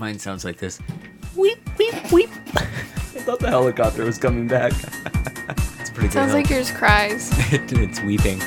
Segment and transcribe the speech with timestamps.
[0.00, 0.80] Mine sounds like this.
[1.36, 2.30] Weep, weep, weep.
[2.56, 4.72] I thought the helicopter was coming back.
[5.78, 6.12] It's pretty good.
[6.12, 7.30] Sounds like yours cries.
[7.52, 8.38] it, it's weeping.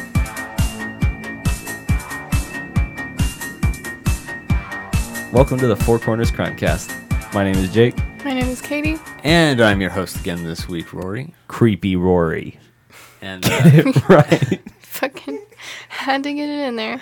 [5.31, 7.34] Welcome to the Four Corners Crimecast.
[7.36, 7.98] My name is Jake.
[8.26, 8.98] My name is Katie.
[9.24, 11.36] And I'm your host again this week, Rory.
[11.48, 12.58] Creepy Rory.
[13.22, 14.60] And uh, right.
[14.80, 15.40] Fucking
[15.90, 17.00] had to get it in there.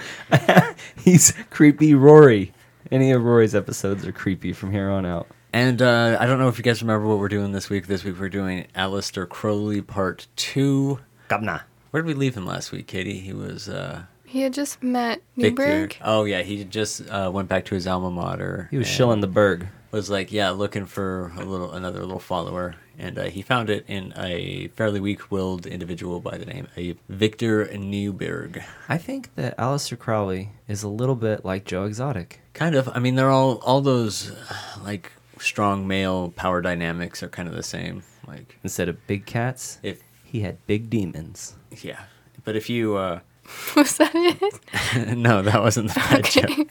[0.98, 2.52] He's creepy Rory.
[2.92, 5.28] Any of Rory's episodes are creepy from here on out.
[5.54, 7.88] and uh, I don't know if you guys remember what we're doing this week.
[7.88, 11.00] This week we're doing Aleister Crowley Part Two.
[11.30, 11.62] Gabna.
[11.91, 13.20] Where did we leave him last week, Katie?
[13.20, 15.95] He was uh, He had just met Neuburg.
[16.02, 18.67] Oh yeah, he just uh, went back to his alma mater.
[18.72, 19.67] He was and shilling the berg.
[19.92, 23.84] Was like, yeah, looking for a little another little follower, and uh, he found it
[23.88, 28.64] in a fairly weak-willed individual by the name of Victor Neuburg.
[28.90, 32.41] I think that Aleister Crowley is a little bit like Joe Exotic.
[32.54, 32.90] Kind of.
[32.94, 37.55] I mean, they're all all those uh, like strong male power dynamics are kind of
[37.55, 38.04] the same.
[38.27, 41.56] Like, Instead of big cats, if he had big demons.
[41.81, 42.03] yeah,
[42.44, 43.19] but if you uh,
[43.75, 45.17] Was that it?
[45.17, 46.42] no, that wasn't the bad Okay.
[46.42, 46.67] joke.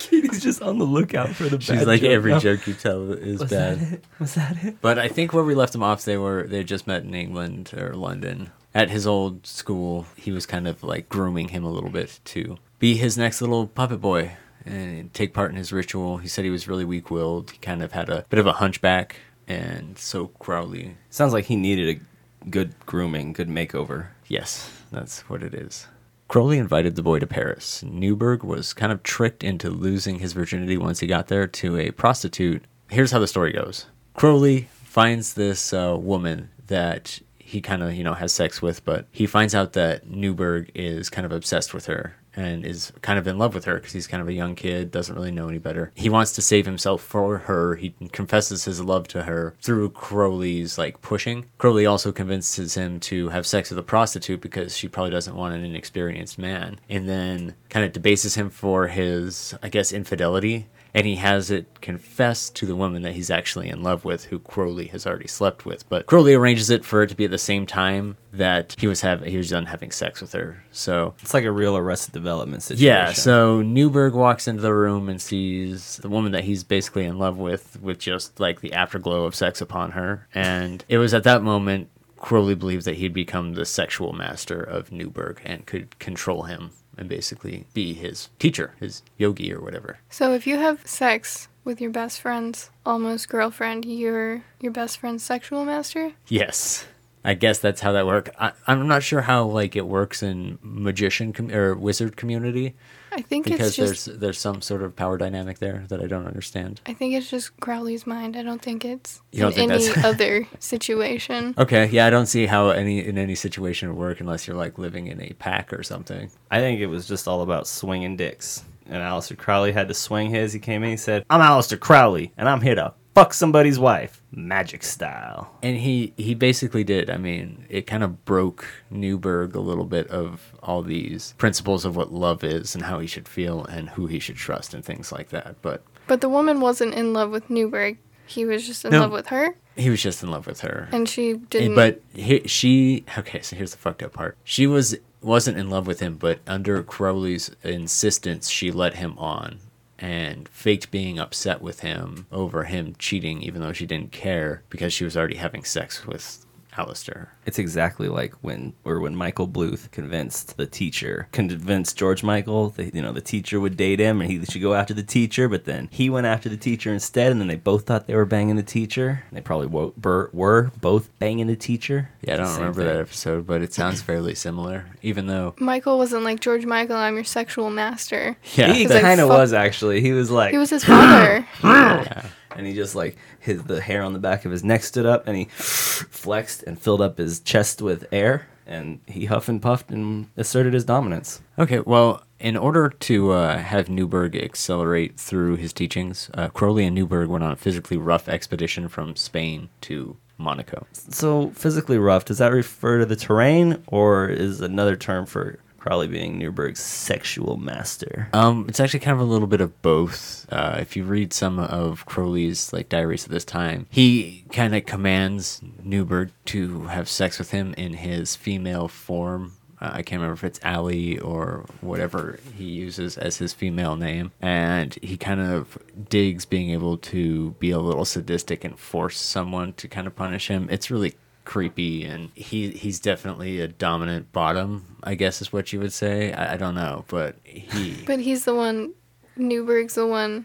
[0.00, 3.40] Katie's just on the lookout for the Bad She's like every joke you tell is
[3.40, 3.78] Was bad.
[3.80, 4.04] that it?
[4.18, 4.80] Was that it?
[4.80, 7.72] But I think where we left him off, they were they just met in England
[7.76, 10.06] or London at his old school.
[10.16, 13.66] He was kind of like grooming him a little bit to be his next little
[13.66, 14.32] puppet boy
[14.64, 16.18] and take part in his ritual.
[16.18, 17.50] He said he was really weak-willed.
[17.52, 19.16] He kind of had a bit of a hunchback,
[19.48, 21.96] and so Crowley, Sounds like he needed
[22.44, 24.08] a good grooming, good makeover.
[24.28, 25.86] yes, that's what it is.
[26.30, 27.82] Crowley invited the boy to Paris.
[27.84, 31.90] Neuburg was kind of tricked into losing his virginity once he got there to a
[31.90, 32.62] prostitute.
[32.88, 33.86] Here's how the story goes.
[34.14, 39.06] Crowley finds this uh, woman that he kind of, you know, has sex with, but
[39.10, 43.26] he finds out that Neuburg is kind of obsessed with her and is kind of
[43.26, 45.58] in love with her because he's kind of a young kid, doesn't really know any
[45.58, 45.92] better.
[45.94, 47.76] He wants to save himself for her.
[47.76, 51.46] He confesses his love to her through Crowley's like pushing.
[51.58, 55.54] Crowley also convinces him to have sex with a prostitute because she probably doesn't want
[55.54, 56.78] an inexperienced man.
[56.88, 61.80] And then kind of debases him for his, I guess, infidelity and he has it
[61.80, 65.64] confessed to the woman that he's actually in love with, who Crowley has already slept
[65.64, 65.88] with.
[65.88, 69.00] But Crowley arranges it for it to be at the same time that he was
[69.00, 70.62] have he was done having sex with her.
[70.70, 72.86] So It's like a real Arrested Development situation.
[72.86, 77.18] yeah, so Neuburg walks into the room and sees the woman that he's basically in
[77.18, 80.28] love with, with just like the afterglow of sex upon her.
[80.34, 84.90] And it was at that moment Crowley believed that he'd become the sexual master of
[84.90, 89.98] Neuburg and could control him and basically be his teacher, his yogi or whatever.
[90.10, 95.24] So if you have sex with your best friend's almost girlfriend, you're your best friend's
[95.24, 96.12] sexual master?
[96.28, 96.86] Yes.
[97.24, 98.30] I guess that's how that works.
[98.66, 102.76] I'm not sure how like it works in magician com- or wizard community
[103.12, 106.06] I think because it's just there's there's some sort of power dynamic there that I
[106.06, 106.80] don't understand.
[106.86, 108.36] I think it's just Crowley's mind.
[108.36, 111.54] I don't think it's You don't in think any that's- other situation.
[111.58, 114.78] Okay, yeah, I don't see how any in any situation would work unless you're like
[114.78, 116.30] living in a pack or something.
[116.50, 118.64] I think it was just all about swinging dicks.
[118.86, 120.52] And Aleister Crowley had to swing his.
[120.52, 124.22] He came in, he said, I'm Aleister Crowley, and I'm here to fuck somebody's wife.
[124.32, 125.50] Magic style.
[125.62, 127.10] And he he basically did.
[127.10, 131.96] I mean, it kind of broke Neuburg a little bit of all these principles of
[131.96, 135.10] what love is and how he should feel and who he should trust and things
[135.12, 135.56] like that.
[135.62, 137.96] But But the woman wasn't in love with Neuburg.
[138.26, 139.00] He was just in No.
[139.00, 140.88] love with her, he was just in love with her.
[140.92, 141.74] and she didn't.
[141.74, 144.36] But he, she okay, so here's the fucked up part.
[144.44, 149.58] She was wasn't in love with him, but under Crowley's insistence, she let him on
[150.00, 154.92] and faked being upset with him over him cheating, even though she didn't care because
[154.92, 156.46] she was already having sex with
[156.86, 157.28] Aleister.
[157.46, 162.94] It's exactly like when, or when Michael Bluth convinced the teacher, convinced George Michael that
[162.94, 165.64] you know the teacher would date him and he should go after the teacher, but
[165.64, 168.56] then he went after the teacher instead, and then they both thought they were banging
[168.56, 169.24] the teacher.
[169.32, 172.10] They probably wo- bur- were both banging the teacher.
[172.22, 172.88] Yeah, I don't Same remember thing.
[172.94, 174.86] that episode, but it sounds fairly similar.
[175.02, 176.96] Even though, Michael wasn't like George Michael.
[176.96, 178.36] I'm your sexual master.
[178.54, 180.00] yeah, he kind of "Fuck." was actually.
[180.00, 181.46] He was like, He was his father.
[182.56, 185.26] and he just like his the hair on the back of his neck stood up,
[185.26, 189.90] and he flexed and filled up his chest with air, and he huff and puffed
[189.90, 191.42] and asserted his dominance.
[191.58, 196.96] Okay, well, in order to uh, have Neuburg accelerate through his teachings, uh, Crowley and
[196.96, 200.86] Neuburg went on a physically rough expedition from Spain to Monaco.
[200.92, 206.06] So physically rough, does that refer to the terrain, or is another term for Crowley
[206.06, 208.28] being Neuburg's sexual master?
[208.32, 210.46] Um, it's actually kind of a little bit of both.
[210.52, 214.86] Uh, if you read some of Crowley's like diaries at this time, he kind of
[214.86, 220.34] commands Neuburg to have sex with him in his female form Uh, I can't remember
[220.34, 224.30] if it's Ali or whatever he uses as his female name.
[224.40, 225.78] And he kind of
[226.10, 230.48] digs being able to be a little sadistic and force someone to kind of punish
[230.48, 230.68] him.
[230.70, 231.14] It's really
[231.50, 236.32] creepy and he he's definitely a dominant bottom i guess is what you would say
[236.32, 238.94] i, I don't know but he But he's the one.
[239.36, 240.44] Neuburg's the one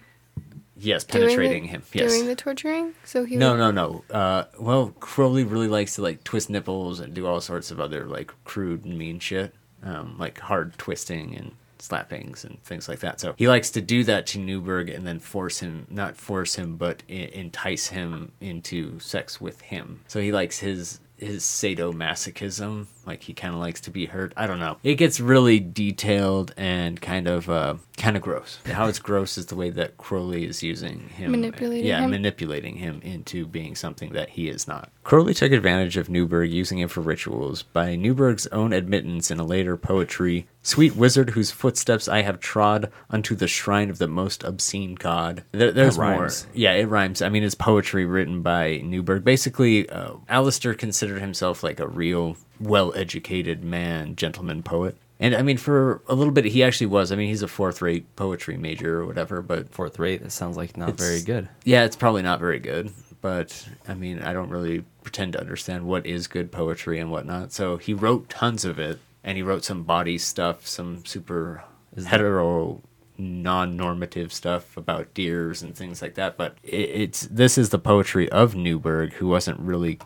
[0.76, 2.96] yes penetrating the, him yes doing the torturing.
[3.04, 4.04] So he No, would- no, no.
[4.10, 8.06] Uh, well, Crowley really likes to like twist nipples and do all sorts of other
[8.06, 9.54] like crude and mean shit,
[9.84, 11.52] um, like hard twisting and
[11.88, 13.20] slappings and things like that.
[13.20, 16.78] So he likes to do that to Neuburg and then force him, not force him,
[16.78, 20.02] but entice him into sex with him.
[20.08, 24.34] So he likes his his sadomasochism, like he kind of likes to be hurt.
[24.36, 24.78] I don't know.
[24.84, 28.60] It gets really detailed and kind of uh, kind of gross.
[28.66, 32.12] How it's gross is the way that Crowley is using him, Manipulating yeah, him.
[32.12, 34.90] manipulating him into being something that he is not.
[35.04, 37.64] Crowley took advantage of Neuburg using him for rituals.
[37.64, 42.92] By Neuburg's own admittance in a later poetry, Sweet wizard whose footsteps I have trod
[43.12, 45.44] unto the shrine of the most obscene god.
[45.52, 46.28] There, there's more.
[46.56, 47.22] Yeah, it rhymes.
[47.22, 49.24] I mean, it's poetry written by Neuburg.
[49.24, 54.98] Basically, uh, Aleister considered himself like a real well-educated man, gentleman poet.
[55.20, 57.12] And I mean, for a little bit, he actually was.
[57.12, 60.22] I mean, he's a fourth-rate poetry major or whatever, but Fourth rate.
[60.22, 61.48] That sounds like not very good.
[61.64, 62.92] yeah, it's probably not very good,
[63.22, 67.54] but I mean, I don't really pretend to understand what is good poetry and whatnot.
[67.54, 71.64] So he wrote tons of it, and he wrote some body stuff, some super
[71.96, 72.82] Is hetero,
[73.18, 76.36] non-normative stuff about deers and things like that.
[76.36, 80.00] But it, it's this is the poetry of Neuburg, who wasn't really.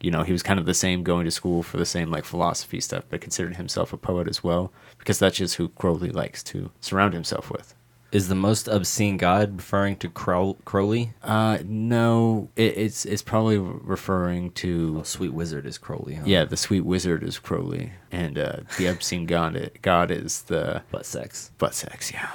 [0.00, 2.24] You know, he was kind of the same going to school for the same like
[2.24, 6.42] philosophy stuff, but considered himself a poet as well, because that's just who Crowley likes
[6.44, 7.74] to surround himself with.
[8.12, 11.12] Is the most obscene god referring to Crow- Crowley?
[11.22, 16.14] Uh, no, it, it's it's probably referring to Oh, sweet wizard is Crowley.
[16.14, 16.24] Huh?
[16.26, 21.06] yeah, the sweet wizard is Crowley, and uh, the obscene god god is the butt
[21.06, 21.52] sex.
[21.58, 22.10] butt sex.
[22.12, 22.28] Yeah.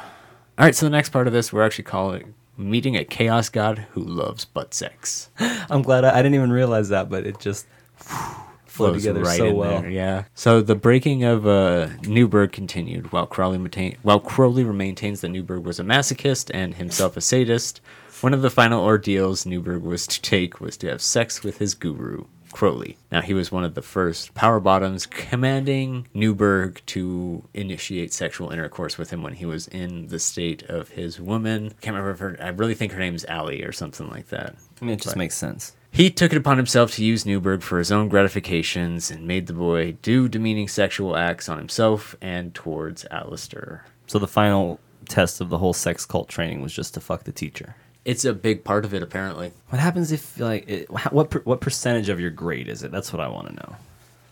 [0.58, 3.80] All right, so the next part of this we're actually calling meeting a chaos god
[3.92, 5.30] who loves butt sex.
[5.40, 9.38] I'm glad I, I didn't even realize that, but it just flowed Flows together right
[9.38, 9.82] so well.
[9.82, 10.24] there, yeah.
[10.34, 15.64] So the breaking of uh, Neuburg continued while Crowley maintain- while Crowley maintains that Neuburg
[15.64, 17.80] was a masochist and himself a sadist.
[18.22, 21.74] One of the final ordeals Neuburg was to take was to have sex with his
[21.74, 22.26] guru,
[22.56, 22.98] Crowley.
[23.12, 28.98] Now he was one of the first power bottoms, commanding Neuburg to initiate sexual intercourse
[28.98, 31.74] with him when he was in the state of his woman.
[31.82, 32.38] Can't remember if her.
[32.42, 34.56] I really think her name's Allie or something like that.
[34.82, 35.76] I mean, it just But- makes sense.
[35.92, 39.54] He took it upon himself to use Neuburg for his own gratifications and made the
[39.54, 43.82] boy do demeaning sexual acts on himself and towards Aleister.
[44.08, 47.32] So the final test of the whole sex cult training was just to fuck the
[47.32, 47.76] teacher.
[48.06, 49.52] It's a big part of it, apparently.
[49.70, 52.92] What happens if like it, what per, what percentage of your grade is it?
[52.92, 53.76] That's what I want to know.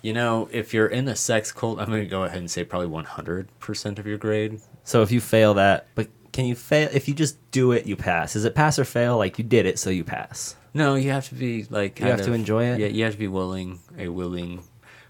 [0.04, 2.64] You know, if you're in a sex cult, I'm going to go ahead and say
[2.64, 4.60] probably 100% of your grade.
[4.84, 7.86] So if you fail that, but can you fail if you just do it?
[7.86, 8.36] You pass.
[8.36, 9.18] Is it pass or fail?
[9.18, 10.56] Like you did it, so you pass.
[10.74, 12.00] No, you have to be like.
[12.00, 12.80] You have kind to enjoy it?
[12.80, 14.64] Yeah, you have to be willing, a willing.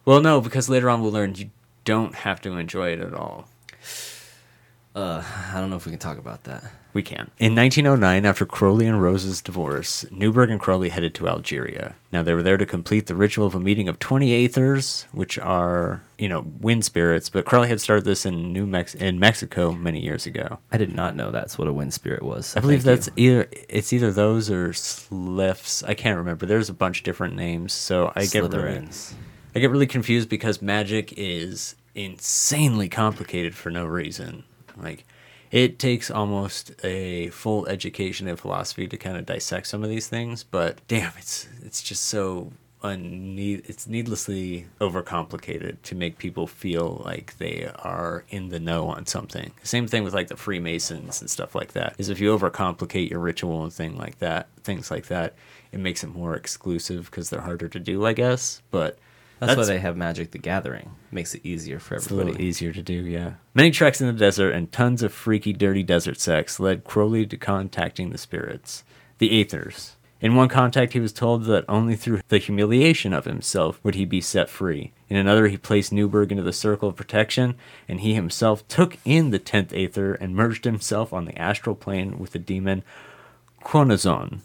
[0.05, 1.49] Well, no, because later on we'll learn you
[1.85, 3.47] don't have to enjoy it at all.
[4.95, 6.63] Uh, I don't know if we can talk about that.
[6.93, 7.31] We can.
[7.39, 11.95] In 1909, after Crowley and Rose's divorce, Neuburg and Crowley headed to Algeria.
[12.11, 15.39] Now, they were there to complete the ritual of a meeting of 20 aethers, which
[15.39, 19.71] are, you know, wind spirits, but Crowley had started this in New Mex- in Mexico
[19.71, 20.59] many years ago.
[20.71, 22.55] I did not know that's what a wind spirit was.
[22.55, 23.41] I believe that's you.
[23.41, 25.81] either it's either those or sylphs.
[25.83, 26.45] I can't remember.
[26.45, 28.87] There's a bunch of different names, so I get really.
[29.55, 34.43] I get really confused because magic is insanely complicated for no reason.
[34.77, 35.05] Like
[35.53, 40.07] it takes almost a full education in philosophy to kind of dissect some of these
[40.07, 47.01] things, but damn, it's it's just so unneed it's needlessly overcomplicated to make people feel
[47.05, 49.53] like they are in the know on something.
[49.61, 51.93] Same thing with like the Freemasons and stuff like that.
[51.99, 55.35] Is if you overcomplicate your ritual and thing like that, things like that,
[55.71, 58.63] it makes it more exclusive because they're harder to do, I guess.
[58.71, 58.97] But
[59.47, 60.91] That's, why they have Magic the Gathering.
[61.11, 63.33] Makes it easier for it's a little easier to do, yeah.
[63.53, 67.37] Many treks in the desert and tons of freaky, dirty desert sex led Crowley to
[67.37, 68.83] contacting the spirits,
[69.17, 69.91] the Aethers.
[70.23, 74.05] In one contact, he was told that only through the humiliation of himself would he
[74.05, 74.93] be set free.
[75.09, 77.55] In another, he placed Neuburg into the circle of protection,
[77.89, 82.19] and he himself took in the tenth Aether and merged himself on the astral plane
[82.19, 82.83] with the demon
[83.65, 84.39] Choronzon.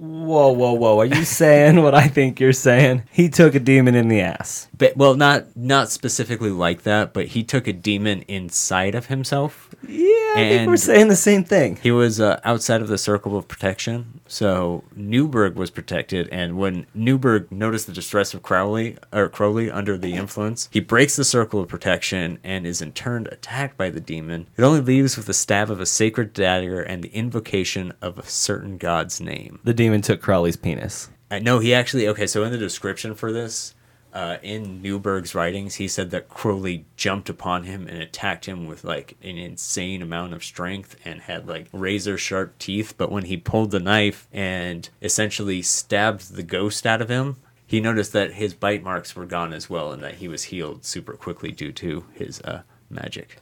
[0.00, 0.98] Whoa, whoa, whoa!
[0.98, 3.02] Are you saying what I think you're saying?
[3.10, 4.66] He took a demon in the ass.
[4.78, 9.74] But, well, not not specifically like that, but he took a demon inside of himself.
[9.86, 11.76] Yeah, I think we're saying the same thing.
[11.82, 16.30] He was uh, outside of the circle of protection, so Neuburg was protected.
[16.30, 21.16] And when Neuburg noticed the distress of Crowley or Crowley under the influence, he breaks
[21.16, 24.46] the circle of protection and is in turn attacked by the demon.
[24.56, 28.26] It only leaves with the stab of a sacred dagger and the invocation of a
[28.26, 29.60] certain god's name.
[29.64, 31.10] The demon took Crowley's penis.
[31.30, 32.26] I know he actually okay.
[32.26, 33.74] So in the description for this,
[34.12, 38.82] uh, in Neuburg's writings, he said that Crowley jumped upon him and attacked him with
[38.82, 42.94] like an insane amount of strength and had like razor sharp teeth.
[42.96, 47.80] But when he pulled the knife and essentially stabbed the ghost out of him, he
[47.80, 51.12] noticed that his bite marks were gone as well, and that he was healed super
[51.12, 53.38] quickly due to his uh, magic.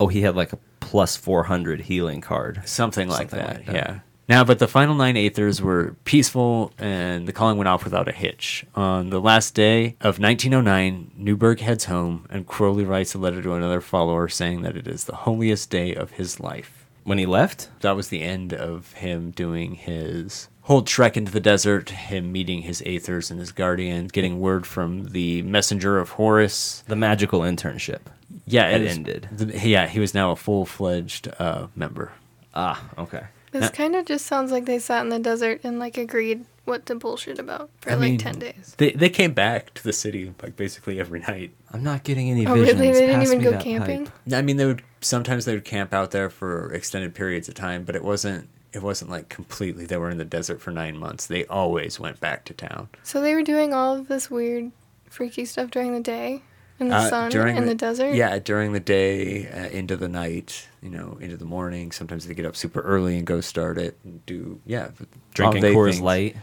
[0.00, 2.62] Oh, he had like a plus 400 healing card.
[2.64, 3.74] Something like Something that, like that.
[3.74, 3.98] yeah.
[4.28, 8.12] Now, but the final nine Aethers were peaceful and the calling went off without a
[8.12, 8.66] hitch.
[8.74, 13.54] On the last day of 1909, Neuburg heads home and Crowley writes a letter to
[13.54, 16.86] another follower saying that it is the holiest day of his life.
[17.04, 21.40] When he left, That was the end of him doing his whole trek into the
[21.40, 26.84] desert, him meeting his Aethers and his guardians, getting word from the messenger of Horus.
[26.86, 28.00] the magical internship.
[28.46, 29.28] Yeah, it, it ended.
[29.32, 32.12] the- yeah, he was now a full fledged uh, member.
[32.54, 33.22] Ah, okay.
[33.52, 36.44] This Now- kind of just sounds like they sat in the desert and like agreed
[36.64, 38.74] what to bullshit about for I like mean, 10 days.
[38.76, 41.52] They they came back to the city like basically every night.
[41.72, 42.78] I'm not getting any Oh, visions.
[42.80, 42.92] really?
[42.92, 44.04] They didn't Pass even me go that camping?
[44.06, 44.14] pipe.
[44.34, 47.84] I mean, they would sometimes they would camp out there for extended periods of time,
[47.84, 51.26] but it wasn't it wasn't like completely they were in the desert for nine months.
[51.26, 52.88] They always went back to town.
[53.02, 54.70] So they were doing all of this weird,
[55.08, 56.42] freaky stuff during the day
[56.80, 58.14] in the Uh, sun during in the, desert.
[58.14, 61.90] Yeah, during the day, uh, into the night, you know, into the morning.
[61.92, 64.90] Sometimes they get up super early and go start it and do yeah,
[65.34, 66.00] Drinking all day Coors things.
[66.02, 66.36] Light,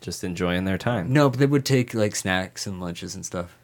[0.00, 1.12] just enjoying their time.
[1.12, 3.56] No, but they would take like snacks and lunches and stuff.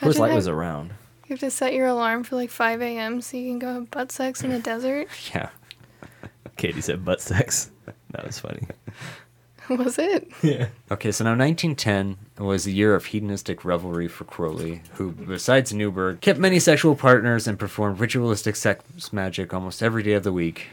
[0.00, 0.92] Coors Light that- was around.
[1.26, 3.20] You have to set your alarm for like 5 a.m.
[3.20, 5.06] so you can go have butt sex in the desert.
[5.32, 5.50] Yeah.
[6.56, 7.70] Katie said butt sex.
[8.10, 8.66] That was funny.
[9.68, 10.30] Was it?
[10.42, 10.68] Yeah.
[10.90, 16.20] Okay, so now 1910 was a year of hedonistic revelry for Crowley, who, besides Neuburg,
[16.20, 20.68] kept many sexual partners and performed ritualistic sex magic almost every day of the week.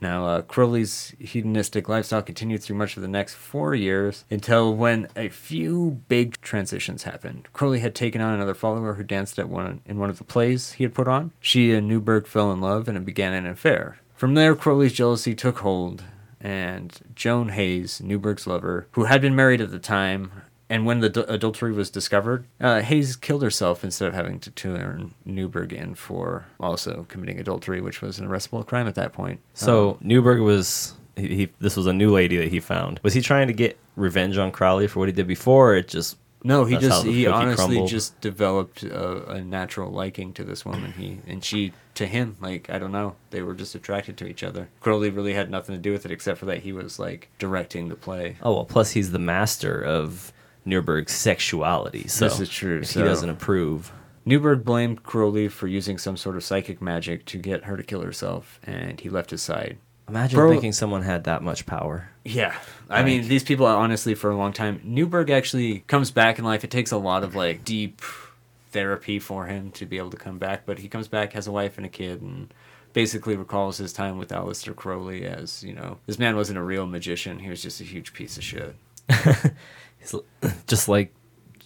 [0.00, 5.08] Now, uh, Crowley's hedonistic lifestyle continued through much of the next four years until when
[5.14, 7.48] a few big transitions happened.
[7.52, 10.72] Crowley had taken on another follower who danced at one in one of the plays
[10.72, 11.32] he had put on.
[11.40, 13.98] She and Neuburg fell in love and it began an affair.
[14.16, 16.04] From there, Crowley's jealousy took hold,
[16.40, 20.30] and Joan Hayes, Neuburg's lover, who had been married at the time,
[20.68, 24.50] and when the d- adultery was discovered, uh, Hayes killed herself instead of having to
[24.50, 29.40] turn Neuburg in for also committing adultery, which was an arrestable crime at that point.
[29.54, 31.48] So Um, Neuburg was he, he.
[31.58, 33.00] This was a new lady that he found.
[33.02, 35.72] Was he trying to get revenge on Crowley for what he did before?
[35.72, 37.88] Or it just no, he that's how just the he cookie honestly crumbled?
[37.90, 40.92] just developed a, a natural liking to this woman.
[40.92, 44.42] He and she to him, like I don't know, they were just attracted to each
[44.42, 44.68] other.
[44.80, 47.88] Crowley really had nothing to do with it except for that he was like directing
[47.88, 48.36] the play.
[48.42, 50.32] Oh well, plus he's the master of
[50.66, 52.06] Neuburg's sexuality.
[52.08, 53.92] So This is true, If so- he doesn't approve,
[54.26, 58.02] Neuburg blamed Crowley for using some sort of psychic magic to get her to kill
[58.02, 59.78] herself, and he left his side.
[60.10, 62.08] Imagine Bro- thinking someone had that much power.
[62.24, 62.54] Yeah,
[62.88, 64.80] I mean, these people are honestly for a long time.
[64.84, 66.64] Neuburg actually comes back in life.
[66.64, 68.02] It takes a lot of like deep
[68.72, 71.52] therapy for him to be able to come back, but he comes back, has a
[71.52, 72.52] wife and a kid, and
[72.92, 76.86] basically recalls his time with Aleister Crowley as you know, this man wasn't a real
[76.86, 77.38] magician.
[77.38, 78.74] He was just a huge piece of shit.
[79.98, 80.14] He's
[80.66, 81.14] just like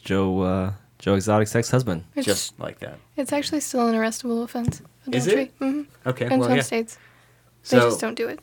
[0.02, 2.04] Joe uh, Joe Exotic's ex husband.
[2.14, 2.98] It's, just like that.
[3.16, 4.82] it's actually still an arrestable offense.
[5.10, 5.42] Is Adultery.
[5.44, 5.52] it?
[5.58, 6.62] hmm Okay, In well, some yeah.
[6.62, 6.98] states.
[7.68, 8.40] They So just don't do it.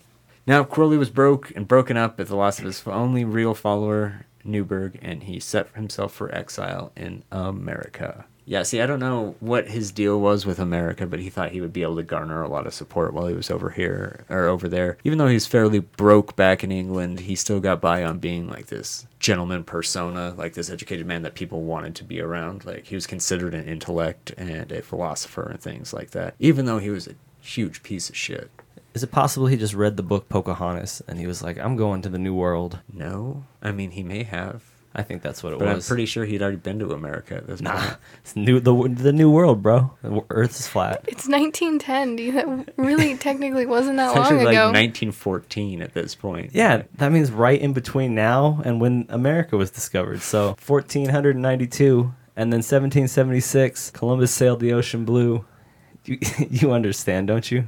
[0.47, 4.25] Now Crowley was broke and broken up at the loss of his only real follower,
[4.43, 8.25] Neuburg, and he set himself for exile in America.
[8.43, 11.61] Yeah, see, I don't know what his deal was with America, but he thought he
[11.61, 14.47] would be able to garner a lot of support while he was over here or
[14.47, 14.97] over there.
[15.03, 18.65] Even though he's fairly broke back in England, he still got by on being like
[18.65, 22.65] this gentleman persona, like this educated man that people wanted to be around.
[22.65, 26.79] Like he was considered an intellect and a philosopher and things like that, even though
[26.79, 28.49] he was a huge piece of shit.
[28.93, 32.01] Is it possible he just read the book Pocahontas and he was like, "I'm going
[32.01, 32.79] to the New World"?
[32.91, 35.59] No, I mean he may have, I think that's what it was.
[35.61, 35.87] but I'm was.
[35.87, 37.97] pretty sure he'd already been to America at this Nah, point.
[38.21, 39.91] it's new the the New World, bro.
[40.01, 41.05] The Earth is flat.
[41.07, 42.15] It's 1910.
[42.17, 44.65] Do you, that really technically wasn't that It's long actually like ago.
[44.67, 46.51] 1914 at this point.
[46.53, 50.21] Yeah, that means right in between now and when America was discovered.
[50.21, 55.45] So 1492 and then 1776, Columbus sailed the ocean blue.
[56.05, 56.17] You,
[56.49, 57.67] you understand, don't you?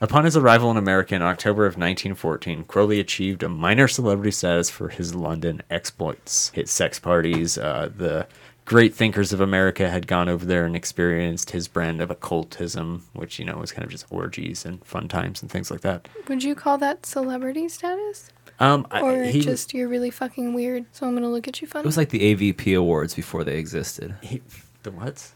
[0.00, 4.68] Upon his arrival in America in October of 1914, Crowley achieved a minor celebrity status
[4.68, 8.26] for his London exploits, his sex parties, uh, the
[8.66, 13.38] great thinkers of America had gone over there and experienced his brand of occultism, which,
[13.38, 16.08] you know, was kind of just orgies and fun times and things like that.
[16.28, 18.28] Would you call that celebrity status?
[18.60, 21.66] Um, I- Or he, just you're really fucking weird, so I'm gonna look at you
[21.68, 21.84] funny?
[21.84, 24.16] It was like the AVP awards before they existed.
[24.20, 24.42] he,
[24.82, 25.30] the what?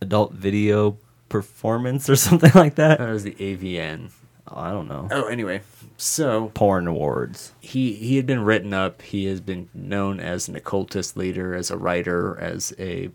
[0.00, 0.96] Adult video
[1.28, 2.98] performance or something like that.
[2.98, 4.10] That was the AVN.
[4.48, 5.08] Oh, I don't know.
[5.10, 5.62] Oh, anyway,
[5.96, 7.52] so Porn awards.
[7.60, 9.02] he he had been written up.
[9.02, 13.10] He has been known as an occultist leader, as a writer, as a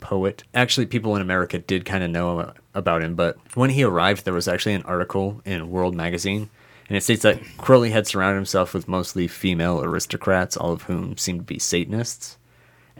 [0.00, 0.44] poet.
[0.54, 4.32] Actually, people in America did kind of know about him, but when he arrived, there
[4.32, 6.48] was actually an article in World Magazine,
[6.88, 11.18] and it states that Crowley had surrounded himself with mostly female aristocrats, all of whom
[11.18, 12.38] seemed to be Satanists.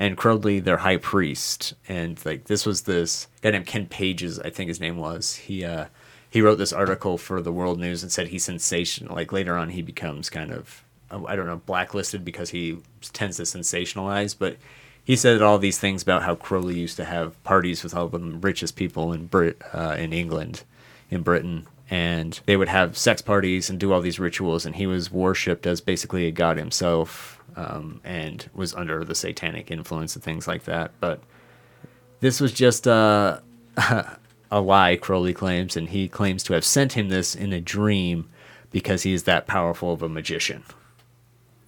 [0.00, 4.49] And Crowley, their high priest, and like this was this guy named Ken Pages, I
[4.49, 5.37] think his name was.
[5.37, 5.87] He uh,
[6.30, 9.14] he wrote this article for the World News and said he's sensational.
[9.14, 12.78] Like later on, he becomes kind of I don't know blacklisted because he
[13.12, 14.57] tends to sensationalize, but
[15.04, 18.19] he said all these things about how Crowley used to have parties with all the
[18.19, 20.62] richest people in Brit uh, in England,
[21.11, 24.87] in Britain, and they would have sex parties and do all these rituals, and he
[24.87, 30.23] was worshipped as basically a god himself, um, and was under the satanic influence and
[30.25, 30.92] things like that.
[31.00, 31.21] But
[32.21, 33.40] this was just uh,
[34.50, 38.28] a lie, Crowley claims, and he claims to have sent him this in a dream
[38.71, 40.62] because he is that powerful of a magician.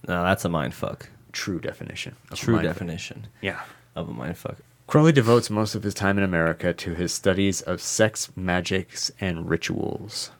[0.07, 1.09] No, that's a mind fuck.
[1.31, 2.15] True definition.
[2.35, 3.61] True definition Yeah.
[3.95, 4.57] of a mind fuck.
[4.85, 9.49] Crowley devotes most of his time in America to his studies of sex, magics, and
[9.49, 10.31] rituals.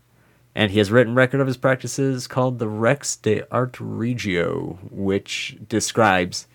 [0.55, 5.57] And he has written record of his practices called the Rex de Arte Regio, which
[5.67, 6.47] describes,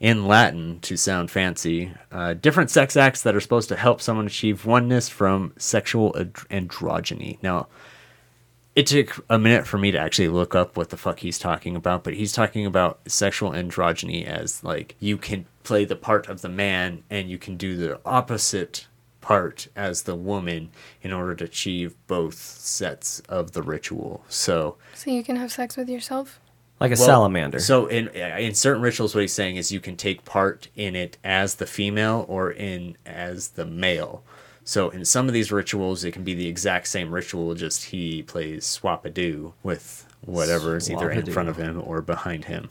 [0.00, 4.26] in Latin to sound fancy, uh, different sex acts that are supposed to help someone
[4.26, 7.38] achieve oneness from sexual andr- androgyny.
[7.42, 7.68] Now,
[8.74, 11.76] it took a minute for me to actually look up what the fuck he's talking
[11.76, 16.42] about, but he's talking about sexual androgyny as like you can play the part of
[16.42, 18.86] the man and you can do the opposite
[19.26, 20.70] part as the woman
[21.02, 24.24] in order to achieve both sets of the ritual.
[24.28, 26.38] So, So you can have sex with yourself?
[26.78, 27.58] Like a well, salamander.
[27.58, 31.18] So in in certain rituals, what he's saying is you can take part in it
[31.24, 34.22] as the female or in as the male.
[34.62, 38.22] So in some of these rituals, it can be the exact same ritual, just he
[38.22, 42.68] plays swap a do with whatever is either in front of him or behind him.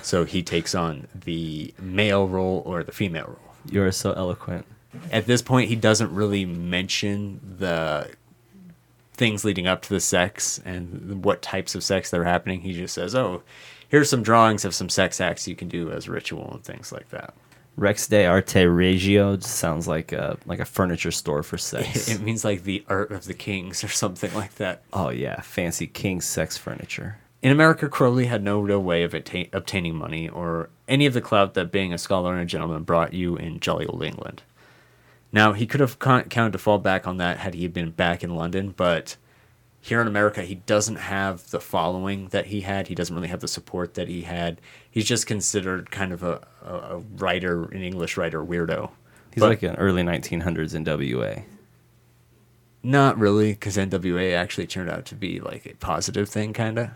[0.00, 3.54] So he takes on the male role or the female role.
[3.70, 4.64] you are so eloquent.
[5.12, 8.10] At this point, he doesn't really mention the
[9.14, 12.60] things leading up to the sex and what types of sex that are happening.
[12.60, 13.42] He just says, "Oh,
[13.88, 17.10] here's some drawings of some sex acts you can do as ritual and things like
[17.10, 17.34] that."
[17.76, 22.08] Rex de Arte Regio sounds like a like a furniture store for sex.
[22.14, 24.82] It means like the art of the kings or something like that.
[24.92, 27.18] oh yeah, fancy king sex furniture.
[27.42, 31.20] In America, Crowley had no real way of atta- obtaining money or any of the
[31.20, 34.42] clout that being a scholar and a gentleman brought you in jolly old England.
[35.34, 38.36] Now, he could have counted to fall back on that had he been back in
[38.36, 39.16] London, but
[39.80, 42.86] here in America, he doesn't have the following that he had.
[42.86, 44.60] He doesn't really have the support that he had.
[44.88, 48.92] He's just considered kind of a, a, a writer, an English writer weirdo.
[49.32, 51.42] He's But- like an early 1900s NWA.
[52.84, 56.90] Not really, because NWA actually turned out to be like a positive thing, kind of.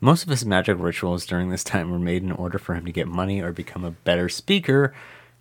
[0.00, 2.92] Most of his magic rituals during this time were made in order for him to
[2.92, 4.92] get money or become a better speaker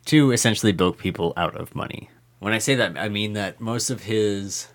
[0.06, 2.10] to essentially bilk people out of money.
[2.44, 4.68] When I say that, I mean that most of his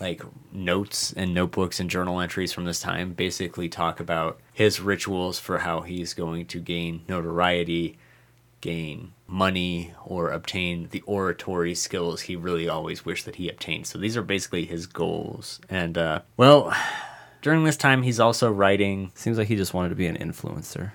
[0.00, 5.38] like notes and notebooks and journal entries from this time basically talk about his rituals
[5.38, 7.98] for how he's going to gain notoriety,
[8.62, 13.86] gain money, or obtain the oratory skills he really always wished that he obtained.
[13.86, 15.60] So these are basically his goals.
[15.68, 16.74] And uh, well,
[17.42, 19.12] during this time, he's also writing.
[19.14, 20.92] Seems like he just wanted to be an influencer.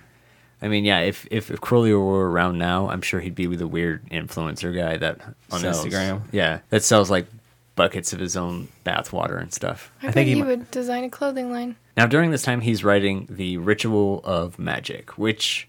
[0.61, 3.59] I mean, yeah, if if, if Crowley were around now, I'm sure he'd be with
[3.59, 5.19] the weird influencer guy that
[5.51, 6.21] On sells- Instagram?
[6.31, 7.27] Yeah, that sells like
[7.75, 9.91] buckets of his own bathwater and stuff.
[10.01, 11.75] I, I bet think he he mi- would design a clothing line.
[11.95, 15.67] Now, during this time, he's writing the Ritual of Magic, which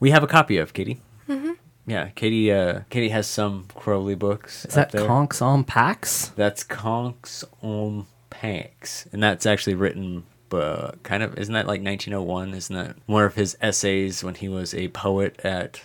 [0.00, 1.00] we have a copy of, Katie.
[1.28, 1.52] Mm-hmm.
[1.86, 2.52] Yeah, Katie.
[2.52, 4.64] Uh, Katie has some Crowley books.
[4.66, 5.08] Is up that there.
[5.08, 6.28] Konx Om Pax?
[6.36, 10.24] That's Konx Om Pax, and that's actually written.
[10.52, 12.54] Uh, kind of isn't that like 1901?
[12.54, 15.80] Isn't that one of his essays when he was a poet at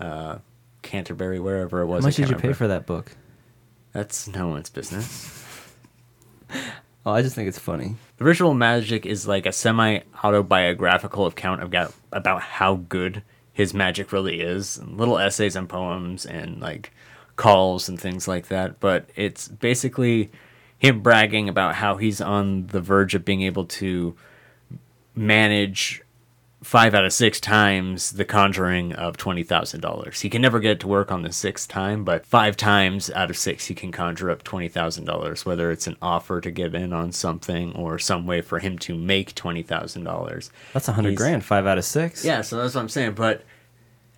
[0.00, 0.38] uh,
[0.82, 2.04] Canterbury, wherever it was?
[2.04, 3.16] How much did you pay for that book?
[3.92, 5.34] That's no one's business.
[7.06, 7.94] Oh, I just think it's funny.
[8.18, 13.72] The Ritual Magic is like a semi autobiographical account of got, about how good his
[13.72, 14.78] magic really is.
[14.82, 16.92] Little essays and poems and like
[17.36, 18.78] calls and things like that.
[18.78, 20.30] But it's basically
[20.78, 24.16] him bragging about how he's on the verge of being able to
[25.14, 26.02] manage
[26.62, 30.20] five out of six times the conjuring of $20,000.
[30.20, 33.30] He can never get it to work on the sixth time, but five times out
[33.30, 37.12] of six, he can conjure up $20,000, whether it's an offer to get in on
[37.12, 40.50] something or some way for him to make $20,000.
[40.72, 42.24] That's a hundred grand, five out of six.
[42.24, 43.12] Yeah, so that's what I'm saying.
[43.12, 43.42] But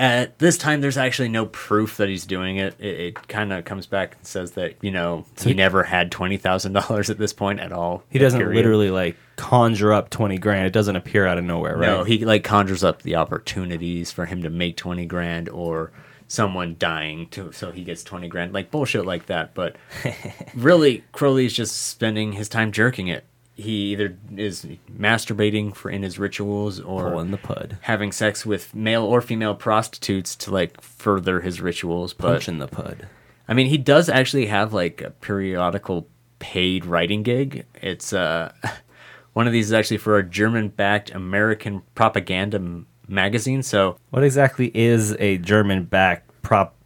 [0.00, 2.74] at this time, there's actually no proof that he's doing it.
[2.78, 6.10] It, it kind of comes back and says that, you know, he he- never had
[6.10, 8.02] $20,000 at this point at all.
[8.08, 8.56] He doesn't period.
[8.56, 10.66] literally like conjure up twenty grand.
[10.66, 11.86] It doesn't appear out of nowhere, right?
[11.86, 15.92] No, he like conjures up the opportunities for him to make 20 grand or
[16.28, 19.74] someone dying to so he gets 20 grand like bullshit like that but
[20.54, 23.24] really crowley's just spending his time jerking it
[23.60, 24.66] he either is
[24.98, 29.54] masturbating for in his rituals or pulling the pud, having sex with male or female
[29.54, 33.06] prostitutes to like further his rituals but punching the pud.
[33.48, 36.06] I mean, he does actually have like a periodical
[36.38, 37.66] paid writing gig.
[37.82, 38.52] It's uh,
[39.32, 43.62] one of these is actually for a German-backed American propaganda m- magazine.
[43.62, 46.76] So What exactly is a German-backed prop,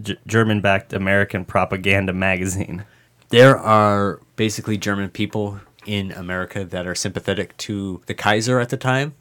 [0.00, 2.84] G- German-backed American propaganda magazine?
[3.30, 8.76] there are basically German people in America that are sympathetic to the Kaiser at the
[8.76, 9.14] time,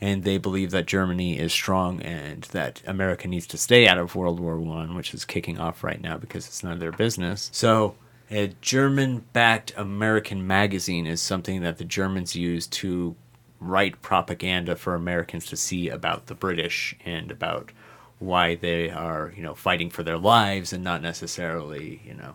[0.00, 4.14] and they believe that Germany is strong and that America needs to stay out of
[4.14, 7.50] World War One, which is kicking off right now because it's none of their business.
[7.52, 7.94] So.
[8.30, 13.16] A German backed American magazine is something that the Germans use to
[13.60, 17.72] write propaganda for Americans to see about the British and about
[18.18, 22.34] why they are, you know, fighting for their lives and not necessarily, you know,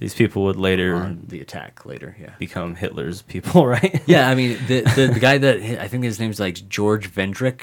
[0.00, 2.16] These people would later on the attack later.
[2.18, 2.32] Yeah.
[2.38, 4.02] become Hitler's people, right?
[4.06, 7.60] Yeah, I mean the, the the guy that I think his name's like George Vendrick,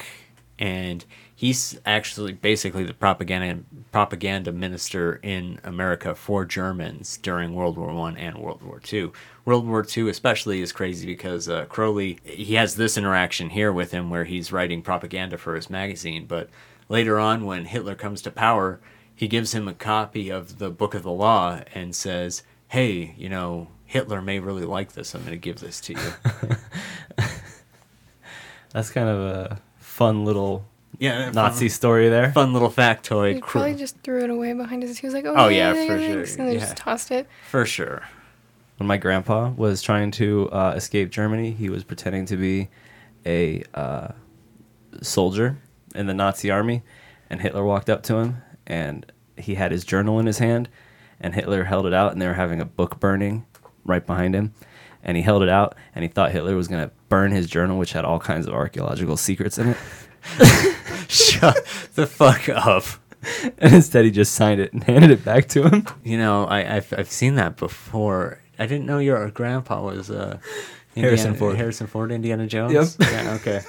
[0.56, 7.92] and he's actually basically the propaganda propaganda minister in America for Germans during World War
[7.92, 9.12] One and World War Two.
[9.44, 13.90] World War Two especially is crazy because uh, Crowley he has this interaction here with
[13.90, 16.48] him where he's writing propaganda for his magazine, but
[16.88, 18.78] later on when Hitler comes to power,
[19.18, 23.28] he gives him a copy of the Book of the Law and says, "Hey, you
[23.28, 25.14] know." Hitler may really like this.
[25.14, 25.98] I'm going to give this to you.
[28.70, 30.66] That's kind of a fun little
[30.98, 32.32] Yeah, Nazi story there.
[32.32, 33.36] fun little factoid.
[33.36, 34.98] He probably just threw it away behind his.
[34.98, 36.60] He was like, "Oh, Oh, yeah, yeah, yeah, for sure, and they yeah.
[36.60, 37.26] just tossed it.
[37.48, 38.02] for sure.
[38.76, 42.68] when my grandpa was trying to uh, escape Germany, he was pretending to be
[43.24, 44.08] a uh,
[45.00, 45.56] soldier
[45.94, 46.82] in the Nazi army,
[47.30, 50.68] and Hitler walked up to him, and he had his journal in his hand,
[51.20, 53.44] and Hitler held it out, and they were having a book burning
[53.84, 54.54] right behind him,
[55.02, 57.92] and he held it out, and he thought Hitler was gonna burn his journal, which
[57.92, 59.76] had all kinds of archaeological secrets in it,
[61.08, 61.56] Shut
[61.94, 62.84] the fuck up.
[63.58, 65.86] and instead he just signed it and handed it back to him.
[66.04, 68.40] You know, I, I've I've seen that before.
[68.58, 70.38] I didn't know your grandpa was uh,
[70.96, 71.56] Harrison Ford.
[71.56, 72.96] Harrison Ford, Indiana Jones.
[72.98, 73.10] Yep.
[73.10, 73.34] Yeah.
[73.34, 73.60] Okay.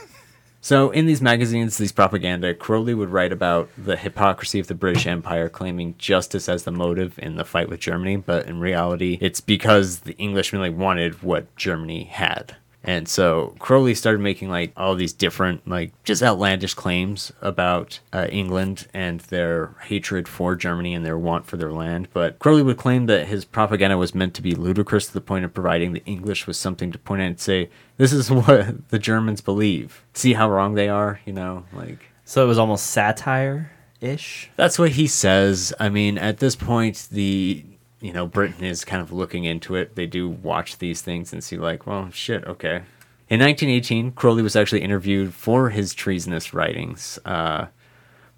[0.62, 5.08] So in these magazines, these propaganda, Crowley would write about the hypocrisy of the British
[5.08, 9.40] Empire, claiming justice as the motive in the fight with Germany, but in reality, it's
[9.40, 12.58] because the English really wanted what Germany had.
[12.84, 18.28] And so Crowley started making like all these different, like just outlandish claims about uh,
[18.32, 22.08] England and their hatred for Germany and their want for their land.
[22.14, 25.44] But Crowley would claim that his propaganda was meant to be ludicrous to the point
[25.46, 29.00] of providing the English with something to point at and say, this is what the
[29.00, 30.04] Germans believe.
[30.14, 31.66] See how wrong they are, you know?
[31.74, 34.50] Like, So it was almost satire ish.
[34.56, 35.74] that's what he says.
[35.82, 37.66] I mean, at this point, the
[38.02, 39.96] you know Britain is kind of looking into it.
[39.96, 42.84] They do watch these things and see like, well, shit, okay.
[43.30, 47.68] In 1918, Crowley was actually interviewed for his treasonous writings, uh,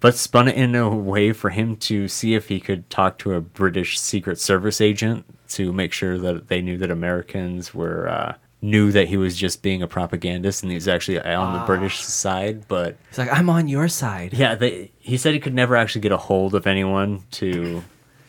[0.00, 3.32] but spun it in a way for him to see if he could talk to
[3.32, 8.34] a British Secret Service agent to make sure that they knew that Americans were uh,
[8.60, 12.00] knew that he was just being a propagandist and he was actually on the British
[12.04, 14.34] side, but He's like, I'm on your side.
[14.34, 17.82] yeah, they, he said he could never actually get a hold of anyone to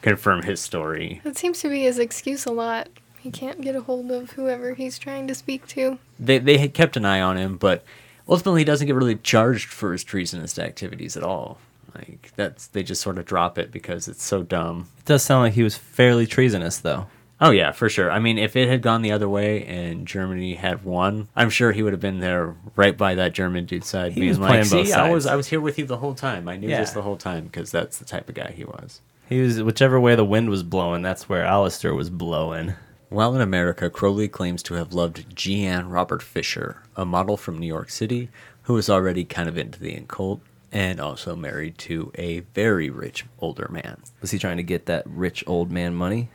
[0.03, 1.19] confirm his story.
[1.23, 2.89] That seems to be his excuse a lot.
[3.19, 5.97] He can't get a hold of whoever he's trying to speak to.
[6.19, 7.83] They they had kept an eye on him, but
[8.27, 11.57] ultimately he doesn't get really charged for his treasonous activities at all.
[11.95, 14.89] Like that's they just sort of drop it because it's so dumb.
[14.99, 17.07] It does sound like he was fairly treasonous, though.
[17.39, 18.09] Oh yeah, for sure.
[18.11, 21.71] I mean, if it had gone the other way and Germany had won, I'm sure
[21.71, 24.49] he would have been there right by that German dude's side, He being was like,
[24.49, 25.25] playing "See, both I was.
[25.25, 26.47] I was here with you the whole time.
[26.47, 26.79] I knew Yeah.
[26.79, 29.99] this the whole time because that's the type of guy he was." He was whichever
[29.99, 31.01] way the wind was blowing.
[31.01, 32.73] That's where Aleister was blowing.
[33.09, 37.67] While in America, Crowley claims to have loved Jeanne Robert Foster, a model from New
[37.67, 38.29] York City
[38.63, 43.25] who was already kind of into the occult and also married to a very rich
[43.39, 44.01] older man.
[44.21, 46.29] Was he trying to get that rich old man money?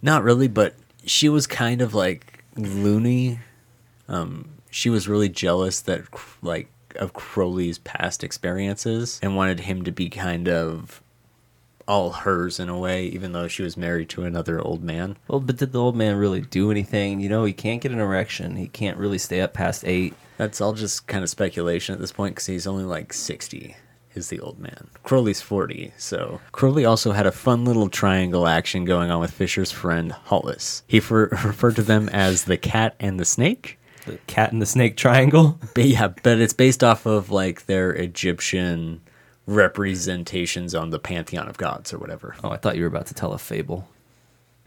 [0.00, 0.74] Not really, but
[1.04, 3.40] she was kind of like loony.
[4.08, 6.04] Um, she was really jealous that
[6.40, 11.01] like of Crowley's past experiences and wanted him to be kind of
[11.86, 15.16] all hers in a way, even though she was married to another old man.
[15.28, 17.20] Well, but did the old man really do anything?
[17.20, 18.56] You know, he can't get an erection.
[18.56, 20.14] He can't really stay up past eight.
[20.36, 23.76] That's all just kind of speculation at this point because he's only like 60
[24.14, 24.88] is the old man.
[25.02, 26.40] Crowley's 40, so.
[26.52, 30.82] Crowley also had a fun little triangle action going on with Foster's friend Hollis.
[30.86, 33.78] He fer- referred to them as the cat and the snake.
[34.06, 35.58] The cat and the snake triangle.
[35.74, 39.00] But yeah, but it's based off of like their Egyptian
[39.46, 42.36] representations on the pantheon of gods or whatever.
[42.42, 43.88] Oh, I thought you were about to tell a fable.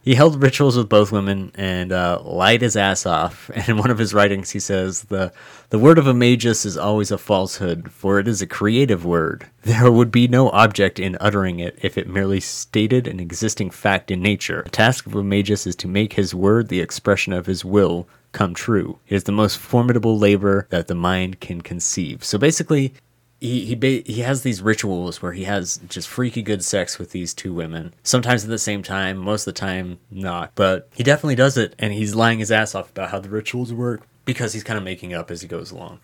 [0.05, 3.49] He held rituals with both women and uh, lied his ass off.
[3.55, 5.33] And in one of his writings, he says, the,
[5.71, 9.47] the word of a magus is always a falsehood, for it is a creative word.
[9.63, 14.11] There would be no object in uttering it if it merely stated an existing fact
[14.11, 14.61] in nature.
[14.65, 18.07] The task of a magus is to make his word the expression of his will
[18.31, 18.99] come true.
[19.07, 22.23] It is the most formidable labor that the mind can conceive.
[22.23, 22.93] So basically,
[23.39, 27.11] he he ba- he has these rituals where he has just freaky good sex with
[27.11, 27.93] these two women.
[28.03, 30.51] Sometimes at the same time, most of the time not.
[30.55, 33.73] But he definitely does it, and he's lying his ass off about how the rituals
[33.73, 35.99] work because he's kind of making up as he goes along.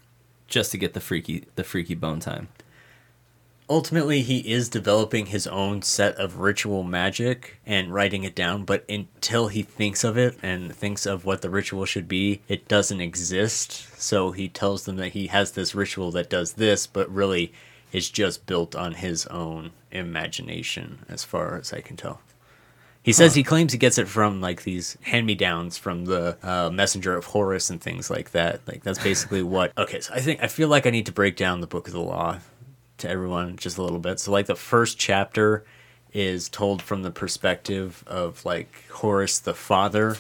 [0.47, 2.49] Just to get the freaky the freaky bone time.
[3.71, 8.83] Ultimately, he is developing his own set of ritual magic and writing it down, but
[8.89, 12.99] until he thinks of it and thinks of what the ritual should be, it doesn't
[12.99, 13.87] exist.
[13.97, 17.53] So he tells them that he has this ritual that does this, but really
[17.93, 22.19] it's just built on his own imagination, as far as I can tell.
[23.01, 27.15] He says he claims he gets it from like these hand-me-downs from the uh, messenger
[27.15, 28.67] of Horus and things like that.
[28.67, 29.71] Like that's basically what.
[29.77, 31.93] Okay, so I think I feel like I need to break down the Book of
[31.93, 32.39] the Law
[33.01, 34.19] to everyone just a little bit.
[34.19, 35.63] So like the first chapter
[36.13, 40.17] is told from the perspective of like Horus the father.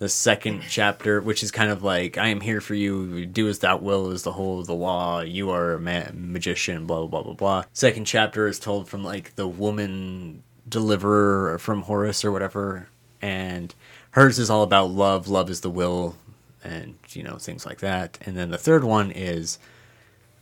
[0.00, 3.60] The second chapter, which is kind of like I am here for you, do as
[3.60, 5.20] thou will is the whole of the law.
[5.20, 7.64] You are a ma- magician, blah blah blah blah blah.
[7.72, 12.88] Second chapter is told from like the woman deliverer from Horus or whatever,
[13.22, 13.74] and
[14.10, 15.28] hers is all about love.
[15.28, 16.16] Love is the will,
[16.62, 18.18] and you know things like that.
[18.26, 19.58] And then the third one is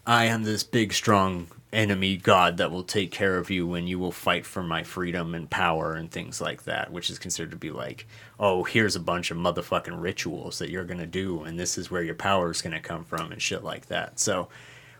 [0.07, 3.99] I am this big, strong enemy god that will take care of you when you
[3.99, 7.57] will fight for my freedom and power and things like that, which is considered to
[7.57, 8.07] be like,
[8.39, 12.03] oh, here's a bunch of motherfucking rituals that you're gonna do, and this is where
[12.03, 14.19] your power is gonna come from and shit like that.
[14.21, 14.49] So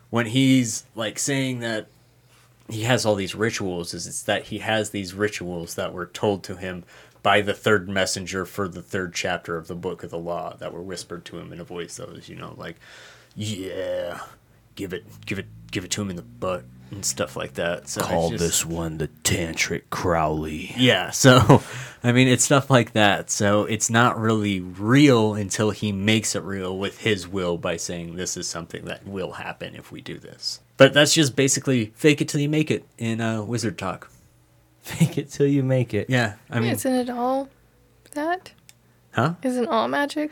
[0.09, 1.87] when he's like saying that
[2.69, 6.43] he has all these rituals, is it's that he has these rituals that were told
[6.43, 6.83] to him
[7.21, 10.73] by the third messenger for the third chapter of the book of the law that
[10.73, 12.75] were whispered to him in a voice that was, you know, like,
[13.35, 14.19] yeah,
[14.75, 17.89] give it, give it, give it to him in the butt and stuff like that.
[17.89, 20.73] So it's just- one the Tantric Crowley.
[20.77, 21.09] yeah.
[21.23, 21.61] So,
[22.03, 23.29] I mean, it's stuff like that.
[23.29, 28.15] So it's not really real until he makes it real with his will by saying
[28.15, 30.59] this is something that will happen if we do this.
[30.77, 34.09] But that's just basically fake it till you make it in uh, wizard talk.
[34.83, 36.09] Fake it till you make it.
[36.09, 36.33] Yeah.
[36.49, 37.47] I mean, Isn't it all
[38.11, 38.51] that?
[39.11, 39.35] huh?
[39.41, 40.29] Isn't all magic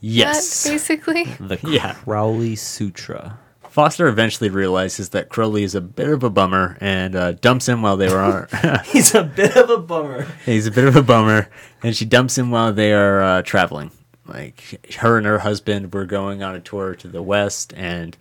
[0.00, 0.64] Yes.
[0.64, 1.24] that, basically?
[1.40, 1.94] The Yeah.
[1.94, 3.38] Crowley Sutra.
[3.76, 7.82] Foster eventually realizes that Crowley is a bit of a bummer and uh, dumps him
[7.82, 8.80] while they were on.
[8.86, 10.26] He's a bit of a bummer.
[10.46, 11.50] He's a bit of a bummer,
[11.82, 13.90] and she dumps him while they are uh, traveling.
[14.26, 18.16] Like her and her husband were going on a tour to the west, and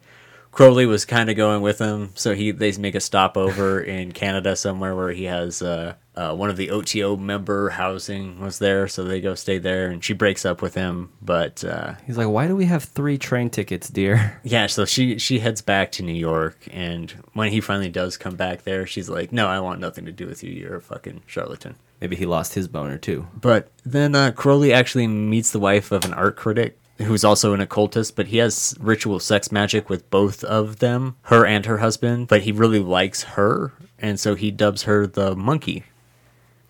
[0.52, 2.12] Crowley was kind of going with them.
[2.16, 6.50] So he they make a stopover in Canada somewhere where he has uh, uh, one
[6.50, 10.46] of the OTO member housing was there, so they go stay there, and she breaks
[10.46, 11.12] up with him.
[11.22, 14.40] But uh, He's like, why do we have three train tickets, dear?
[14.44, 18.36] yeah, so she she heads back to New York, and when he finally does come
[18.36, 20.52] back there, she's like, "No, I want nothing to do with you.
[20.52, 23.28] You're a fucking charlatan." Maybe he lost his boner too.
[23.40, 27.62] But then uh, Crowley actually meets the wife of an art critic who's also an
[27.62, 32.28] occultist, but he has ritual sex magic with both of them, her and her husband.
[32.28, 35.84] But he really likes her, and so he dubs her the monkey.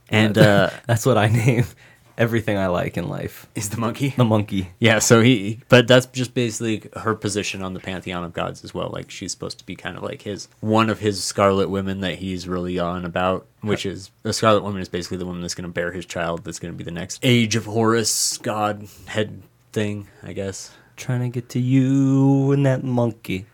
[0.10, 1.65] And uh, That's what I name
[2.18, 3.48] everything I like in life.
[3.56, 4.10] is the monkey?
[4.15, 4.70] The monkey.
[4.80, 8.74] Yeah, so he, but that's just basically her position on the pantheon of gods as
[8.74, 8.89] well.
[8.89, 12.15] Like she's supposed to be kind of like his one of his scarlet women that
[12.15, 15.68] he's really on about, which is the scarlet woman is basically the woman that's going
[15.68, 16.44] to bear his child.
[16.46, 19.41] That's going to be the next age of Horus god head
[19.74, 20.72] thing, I guess.
[20.96, 23.46] Trying to get to you and that monkey.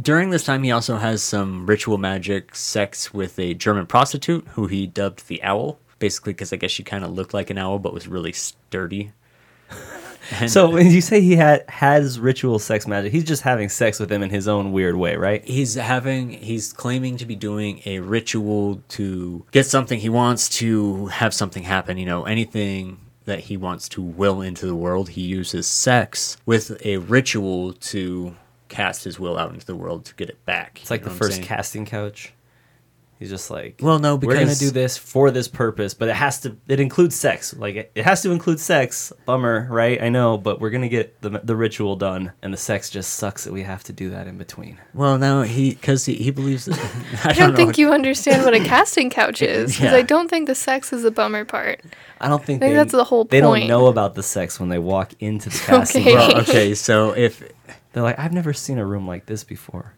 [0.00, 4.66] During this time, he also has some ritual magic sex with a German prostitute who
[4.66, 7.78] he dubbed the Owl, basically because I guess she kind of looked like an owl
[7.78, 9.12] but was really sturdy.
[10.40, 14.00] And- So when you say he had has ritual sex magic, he's just having sex
[14.00, 15.44] with him in his own weird way, right?
[15.44, 21.06] he's having he's claiming to be doing a ritual to get something he wants to
[21.06, 25.20] have something happen you know anything that he wants to will into the world he
[25.22, 28.34] uses sex with a ritual to
[28.68, 30.80] cast his will out into the world to get it back.
[30.82, 32.32] It's like the first casting couch.
[33.18, 36.40] He's just like, Well, no, we're gonna do this for this purpose, but it has
[36.40, 36.56] to.
[36.68, 37.54] It includes sex.
[37.56, 39.10] Like it, it has to include sex.
[39.24, 40.02] Bummer, right?
[40.02, 43.44] I know, but we're gonna get the the ritual done, and the sex just sucks
[43.44, 44.78] that we have to do that in between.
[44.92, 46.66] Well, no, he because he, he believes.
[46.66, 46.78] That,
[47.24, 49.72] I I don't, don't think what- you understand what a casting couch is.
[49.76, 49.96] Because Yeah.
[49.98, 51.80] I don't think the sex is the bummer part.
[52.20, 54.60] I don't think I think they, that's the whole They don't know about the sex
[54.60, 56.02] when they walk into the casting.
[56.02, 56.14] Okay.
[56.14, 56.32] couch.
[56.34, 57.42] Well, okay, so if
[57.92, 59.94] They're like, I've never seen a room like this before.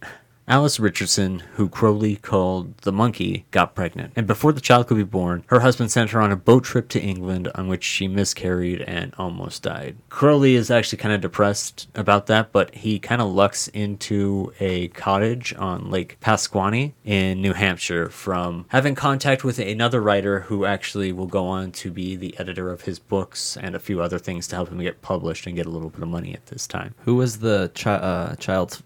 [0.49, 4.15] Alice Richardson, who Crowley called the monkey, got pregnant.
[4.17, 6.89] And before the child could be born, her husband sent her on a boat trip
[6.89, 9.99] to England on which she miscarried and almost died.
[10.09, 14.89] Crowley is actually kind of depressed about that, but he kind of lucks into a
[14.89, 21.13] cottage on Lake Pasquaney in New Hampshire from having contact with another writer who actually
[21.13, 24.49] will go on to be the editor of his books and a few other things
[24.49, 26.95] to help him get published and get a little bit of money at this time.
[27.05, 28.83] Who was the chi- uh, child's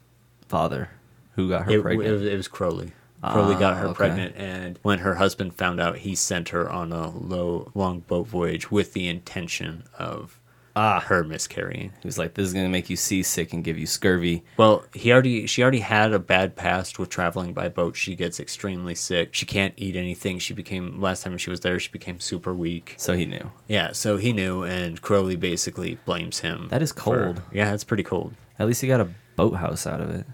[0.48, 0.90] father
[1.42, 2.22] who got her It, pregnant?
[2.24, 2.92] it was, Crowley.
[3.22, 3.94] Crowley got Ah, her okay.
[3.96, 8.26] pregnant, and when her husband found out, he sent her on a low, long boat
[8.26, 10.40] voyage with the intention of
[10.74, 11.92] ah, her miscarrying.
[12.00, 15.12] he was like, "This is gonna make you seasick and give you scurvy." Well, he
[15.12, 17.94] already she already had a bad past with traveling by boat.
[17.94, 19.34] She gets extremely sick.
[19.34, 20.40] She can't eat anything.
[20.40, 22.94] She became last time she was there, she became super weak.
[22.96, 23.52] So he knew.
[23.68, 26.66] Yeah, so he knew, and Crowley basically blames him.
[26.70, 27.42] That is for- cold.
[27.52, 28.34] yeah, that's pretty cold.
[28.58, 30.26] At least he got a boathouse out of it.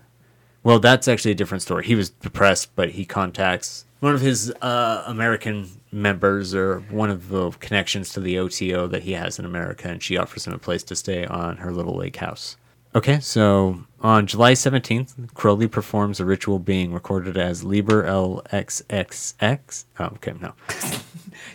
[0.62, 1.84] Well, that's actually a different story.
[1.84, 7.28] He was depressed, but he contacts one of his uh, American members or one of
[7.28, 10.58] the connections to the OTO that he has in America, and she offers him a
[10.58, 12.56] place to stay on her little lake house.
[12.94, 19.84] Okay, so on July 17th, Crowley performs a ritual being recorded as Liber LXXX.
[20.00, 20.54] Oh, okay, no.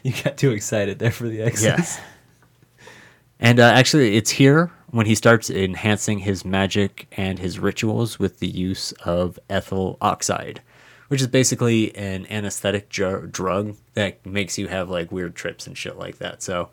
[0.02, 1.64] You got too excited there for the X's.
[1.64, 2.00] Yes.
[3.40, 8.38] And uh, actually, it's here when he starts enhancing his magic and his rituals with
[8.38, 10.62] the use of ethyl oxide,
[11.08, 15.76] which is basically an anesthetic dr- drug that makes you have like weird trips and
[15.76, 16.44] shit like that.
[16.44, 16.70] So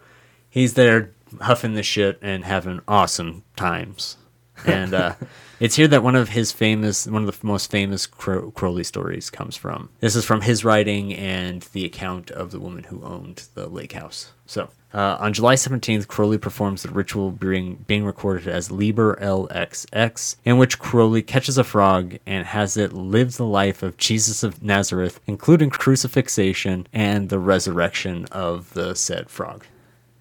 [0.51, 4.19] he's there huffing the shit and having awesome times.
[4.67, 5.15] And uh,
[5.59, 9.31] it's here that one of his famous, one of the most famous Crow- Crowley stories
[9.31, 9.89] comes from.
[10.01, 13.93] This is from his writing and the account of the woman who owned the lake
[13.93, 14.33] house.
[14.51, 20.35] So uh, on July 17th, Crowley performs the ritual being, being recorded as Liber LXX,
[20.45, 24.61] in which Crowley catches a frog and has it live the life of Jesus of
[24.61, 29.67] Nazareth, including crucifixion and the resurrection of the said frog.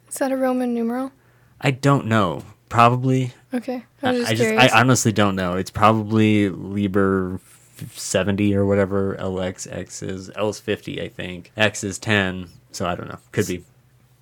[0.07, 1.11] Is that a Roman numeral?
[1.59, 2.43] I don't know.
[2.69, 3.33] Probably.
[3.51, 3.83] Okay.
[4.03, 4.75] I just I just.
[4.75, 5.55] I honestly don't know.
[5.55, 7.39] It's probably Liber
[7.95, 10.29] 70 or whatever LXX is.
[10.35, 11.51] L is 50, I think.
[11.57, 12.49] X is 10.
[12.71, 13.17] So I don't know.
[13.31, 13.63] Could be.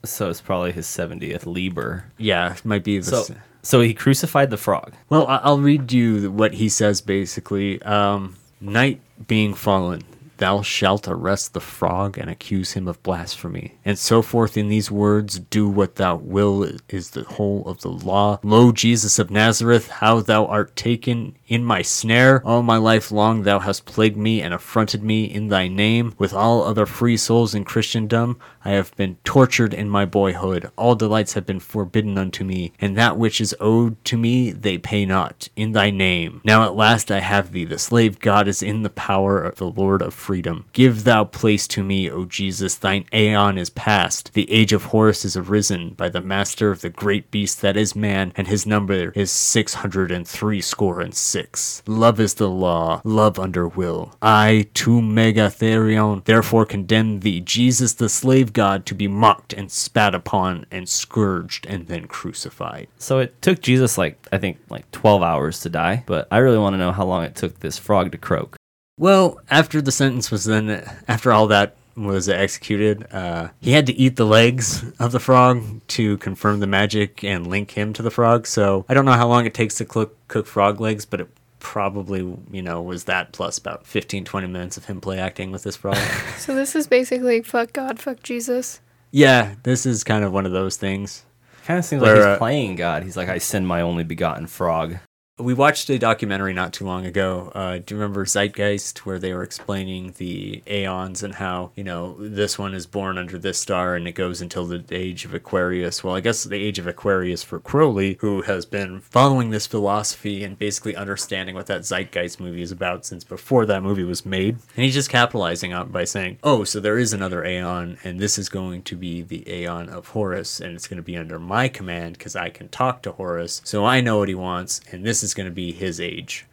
[0.09, 2.05] So it's probably his 70th Liber.
[2.17, 3.05] Yeah, it might be the.
[3.23, 4.93] So, so he crucified the frog.
[5.09, 7.81] Well, I- I'll read you what he says basically.
[7.83, 10.01] Um, Night being fallen,
[10.37, 13.75] thou shalt arrest the frog and accuse him of blasphemy.
[13.85, 17.89] And so forth in these words, do what thou will is the whole of the
[17.89, 18.39] law.
[18.43, 22.41] Lo, Jesus of Nazareth, how thou art taken in my snare.
[22.45, 26.13] All my life long thou hast plagued me and affronted me in thy name.
[26.17, 30.69] With all other free souls in Christendom, I have been tortured in my boyhood.
[30.75, 34.77] All delights have been forbidden unto me, and that which is owed to me they
[34.77, 35.47] pay not.
[35.55, 36.41] In thy name.
[36.43, 37.63] Now at last I have thee.
[37.63, 40.65] The slave God is in the power of the Lord of freedom.
[40.73, 42.75] Give thou place to me, O Jesus.
[42.75, 44.33] Thine aeon is past.
[44.33, 47.95] The age of Horus is arisen by the master of the great beast that is
[47.95, 51.83] man, and his number is six hundred and three score and six.
[51.87, 54.13] Love is the law, love under will.
[54.21, 60.15] I, to Megatherion, therefore condemn thee, Jesus the slave god, to be mocked and spat
[60.15, 62.87] upon and scourged and then crucified.
[62.97, 66.57] So it took Jesus like I think like 12 hours to die, but I really
[66.57, 68.57] want to know how long it took this frog to croak.
[68.97, 73.93] Well, after the sentence was then, after all that was executed, uh, he had to
[73.93, 78.09] eat the legs of the frog to confirm the magic and link him to the
[78.09, 78.47] frog.
[78.47, 81.29] So I don't know how long it takes to cook, cook frog legs, but it
[81.67, 85.63] probably, you know, was that plus about 15, 20 minutes of him play acting with
[85.63, 85.97] this frog.
[86.37, 88.79] so this is basically fuck God, fuck Jesus.
[89.11, 91.25] yeah, this is kind of one of those things.
[91.65, 93.03] Kind of seems Where, like he's uh, playing God.
[93.03, 94.95] He's like, I send my only begotten frog.
[95.39, 97.51] We watched a documentary not too long ago.
[97.53, 102.15] Uh, do you remember Zeitgeist, where they were explaining the aeons and how, you know,
[102.17, 106.03] this one is born under this star and it goes until the age of Aquarius?
[106.03, 110.43] Well, I guess the age of Aquarius for Crowley, who has been following this philosophy
[110.43, 114.55] and basically understanding what that Zeitgeist movie is about since before that movie was made.
[114.75, 118.39] And he's just capitalizing on by saying, oh, so there is another aeon, and this
[118.39, 121.67] is going to be the aeon of Horus, and it's going to be under my
[121.67, 125.21] command because I can talk to Horus, so I know what he wants, and this
[125.21, 126.45] is going to be his age.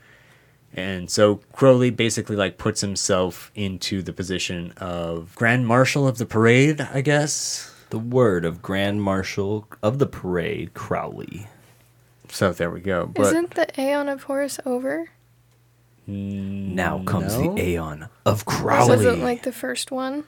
[0.77, 6.27] And so Crowley basically like puts himself into the position of Grand Marshal of the
[6.27, 7.71] parade, I guess.
[7.91, 11.47] The word of Grand Marshal of the Parade, Crowley.
[12.29, 13.07] So there we go.
[13.07, 15.11] But Isn't the Aeon of Horus over?
[16.07, 17.55] Now comes No.
[17.55, 18.89] the Aeon of This Crowley.
[18.97, 20.25] wasn't like the first one.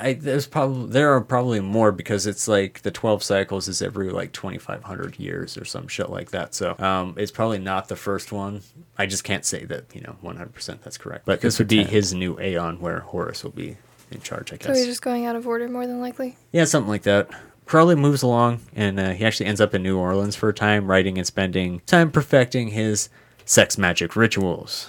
[0.00, 4.10] I, there's probably there are probably more because it's like the 12 cycles is every
[4.10, 6.54] like 2500 years or some shit like that.
[6.54, 8.62] So um it's probably not the first one.
[8.98, 11.26] I just can't say that you know 100% that's correct.
[11.26, 11.92] But this would be pretend.
[11.94, 13.76] his new aeon where horus will be
[14.10, 16.36] in charge i guess So he's just going out of order more than likely.
[16.52, 17.28] yeah something like that.
[17.66, 20.86] Crowley moves along and uh, he actually ends up in new orleans for a time
[20.88, 23.08] writing and spending time perfecting his
[23.46, 24.88] sex magic rituals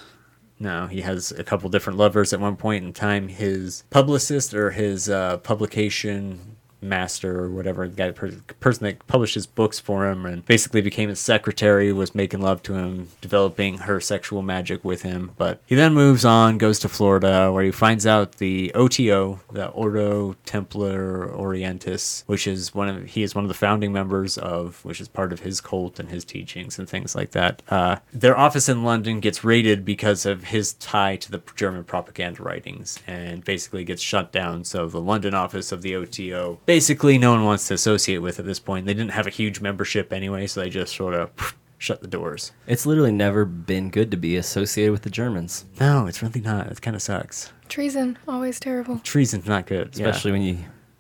[0.60, 3.28] no, he has a couple different lovers at one point in time.
[3.28, 9.46] His publicist or his uh, publication master or whatever, the guy, per- person that publishes
[9.46, 14.00] books for him and basically became his secretary, was making love to him, developing her
[14.00, 15.32] sexual magic with him.
[15.38, 19.68] But he then moves on, goes to Florida, where he finds out the OTO, the
[19.70, 24.84] Ordo Templar Orientis, which is one of he is one of the founding members of,
[24.86, 27.62] which is part of his cult and his teachings and things like that.
[27.70, 32.44] Uh, their office in London gets raided because of his tie to the German propaganda
[32.44, 34.64] writings, and basically gets shut down.
[34.64, 36.75] So the London office of the OTO, basically,
[37.18, 38.86] no one wants to associate with at this point.
[38.86, 42.52] They didn't have a huge membership anyway, so they just sort of shut the doors.
[42.68, 46.68] It's literally never been good to be associated with the Germans, No, it's really not.
[46.68, 47.52] It kind of sucks.
[47.70, 49.00] Treason, always terrible.
[49.00, 50.08] Treason's not good, yeah.
[50.08, 50.58] especially when you.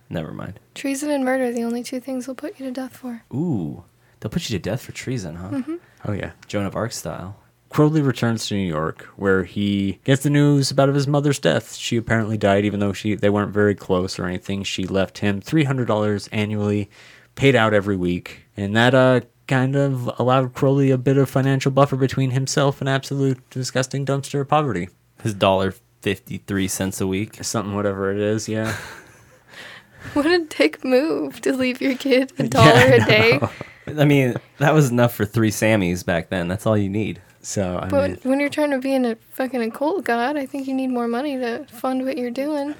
[0.07, 0.59] Never mind.
[0.75, 3.23] Treason and murder, are the only two things they'll put you to death for.
[3.33, 3.83] Ooh,
[4.19, 5.49] they'll put you to death for treason, huh?
[5.49, 5.75] Mm-hmm.
[6.05, 6.31] Oh yeah.
[6.47, 7.37] Joan of Arc style.
[7.75, 11.75] Crowley returns to New York, where he gets the news about his mother's death.
[11.75, 14.63] She apparently died, even though she they weren't very close or anything.
[14.63, 16.89] She left him three hundred dollars annually,
[17.35, 19.19] paid out every week, and that uh
[19.49, 24.47] kind of allowed Crowley a bit of financial buffer between himself and absolute disgusting dumpster
[24.47, 24.87] poverty.
[25.21, 27.43] His dollar fifty three cents a week.
[27.43, 28.73] Something, whatever it is, yeah.
[30.13, 33.39] What a dick move to leave your kid a dollar a day.
[33.87, 36.47] I mean, that was enough for three Sammys back then.
[36.47, 37.21] That's all you need.
[37.45, 40.47] So I But mean, when you're trying to be in a fucking occult god, I
[40.47, 42.73] think you need more money to fund what you're doing.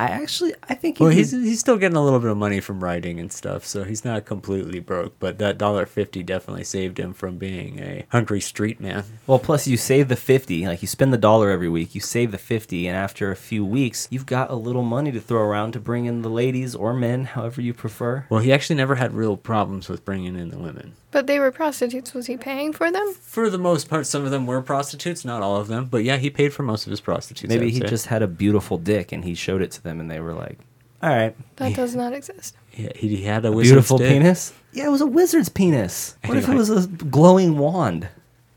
[0.00, 1.00] I actually, I think.
[1.00, 3.64] well, he's would- he's still getting a little bit of money from writing and stuff,
[3.66, 5.18] so he's not completely broke.
[5.18, 9.02] But that dollar fifty definitely saved him from being a hungry street man.
[9.26, 12.30] Well, plus you save the 50, like you spend the dollar every week, you save
[12.30, 15.72] the 50, and after a few weeks, you've got a little money to throw around
[15.72, 18.24] to bring in the ladies or men, however you prefer.
[18.30, 20.92] Well, he actually never had real problems with bringing in the women.
[21.10, 22.12] But they were prostitutes.
[22.12, 23.14] Was he paying for them?
[23.14, 26.18] For the most part, some of them were prostitutes, not all of them, but yeah,
[26.18, 27.48] he paid for most of his prostitutes.
[27.48, 27.86] Maybe he say.
[27.86, 30.58] just had a beautiful dick and he showed it to them and they were like,
[31.02, 31.34] all right.
[31.56, 32.56] That does not exist.
[32.72, 34.08] Yeah, he, he had a wizard's Beautiful dick.
[34.10, 34.52] penis?
[34.72, 36.16] Yeah, it was a wizard's penis.
[36.26, 38.08] What if it was a glowing wand?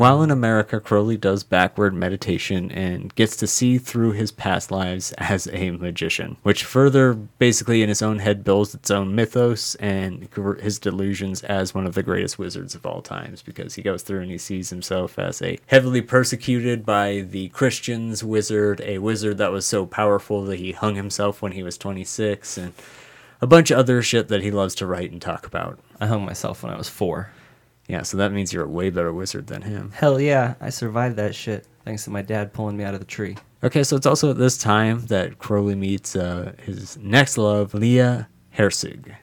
[0.02, 5.12] While in America, Crowley does backward meditation and gets to see through his past lives
[5.20, 10.28] as a magician, which further, basically, in his own head, builds its own mythos and
[10.60, 14.22] his delusions as one of the greatest wizards of all times because he goes through
[14.22, 19.52] and he sees himself as a heavily persecuted by the Christians wizard, a wizard that
[19.52, 22.74] was so powerful that he hung himself when he was 26, and
[23.39, 25.78] a bunch of other shit that he loves to write and talk about.
[25.99, 27.30] I hung myself when I was four.
[27.92, 29.92] Yeah, so that means you're a way better wizard than him.
[29.94, 33.06] Hell yeah, I survived that shit thanks to my dad pulling me out of the
[33.06, 33.36] tree.
[33.66, 38.30] Okay, so it's also at this time that Crowley meets uh, his next love, Leah
[38.58, 39.14] Hirsig.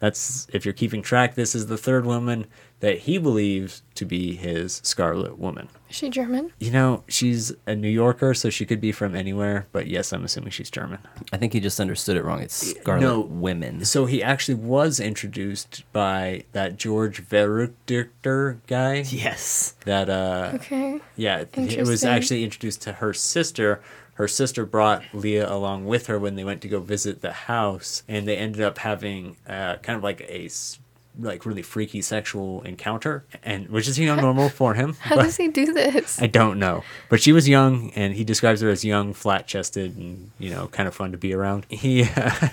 [0.00, 2.46] That's, if you're keeping track, this is the third woman
[2.80, 5.68] that he believes to be his Scarlet Woman.
[5.88, 6.52] Is she German?
[6.58, 10.24] You know, she's a New Yorker, so she could be from anywhere, but yes, I'm
[10.24, 10.98] assuming she's German.
[11.32, 12.40] I think he just understood it wrong.
[12.42, 13.20] It's Scarlet No.
[13.20, 13.84] Women.
[13.86, 19.04] So he actually was introduced by that George Verruchter guy.
[19.08, 19.74] Yes.
[19.84, 21.00] That, uh, Okay.
[21.16, 23.80] Yeah, it was actually introduced to her sister.
[24.14, 28.02] Her sister brought Leah along with her when they went to go visit the house,
[28.08, 30.78] and they ended up having uh, kind of like a s-
[31.18, 34.94] like really freaky sexual encounter, and which is you know normal for him.
[35.00, 36.20] How does he do this?
[36.20, 39.96] I don't know, but she was young, and he describes her as young, flat chested,
[39.96, 41.66] and you know kind of fun to be around.
[41.70, 42.30] He, uh,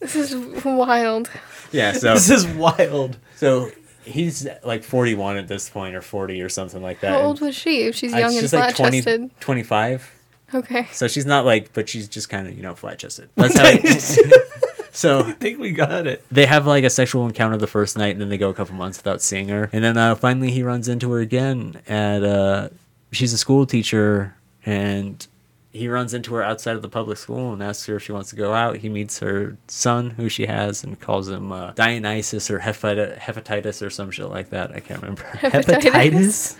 [0.00, 0.34] This is
[0.64, 1.30] wild.
[1.70, 3.18] yeah, so This is wild.
[3.36, 3.70] so
[4.04, 7.10] he's like forty one at this point, or forty or something like that.
[7.10, 7.82] How and old was she?
[7.84, 9.30] If she's I- young and she's like flat chested.
[9.40, 10.10] 25.
[10.54, 10.86] Okay.
[10.92, 13.30] So she's not like, but she's just kind of, you know, flat chested.
[13.36, 14.58] That's how.
[15.02, 16.24] So I think we got it.
[16.30, 18.74] they have like a sexual encounter the first night, and then they go a couple
[18.74, 22.22] months without seeing her, and then uh, finally he runs into her again at.
[22.22, 22.68] Uh,
[23.10, 24.34] she's a school teacher,
[24.64, 25.26] and
[25.72, 28.30] he runs into her outside of the public school and asks her if she wants
[28.30, 28.76] to go out.
[28.76, 33.84] He meets her son, who she has, and calls him uh, Dionysus or hepati- hepatitis
[33.84, 34.70] or some shit like that.
[34.72, 35.22] I can't remember.
[35.34, 36.56] Hepatitis?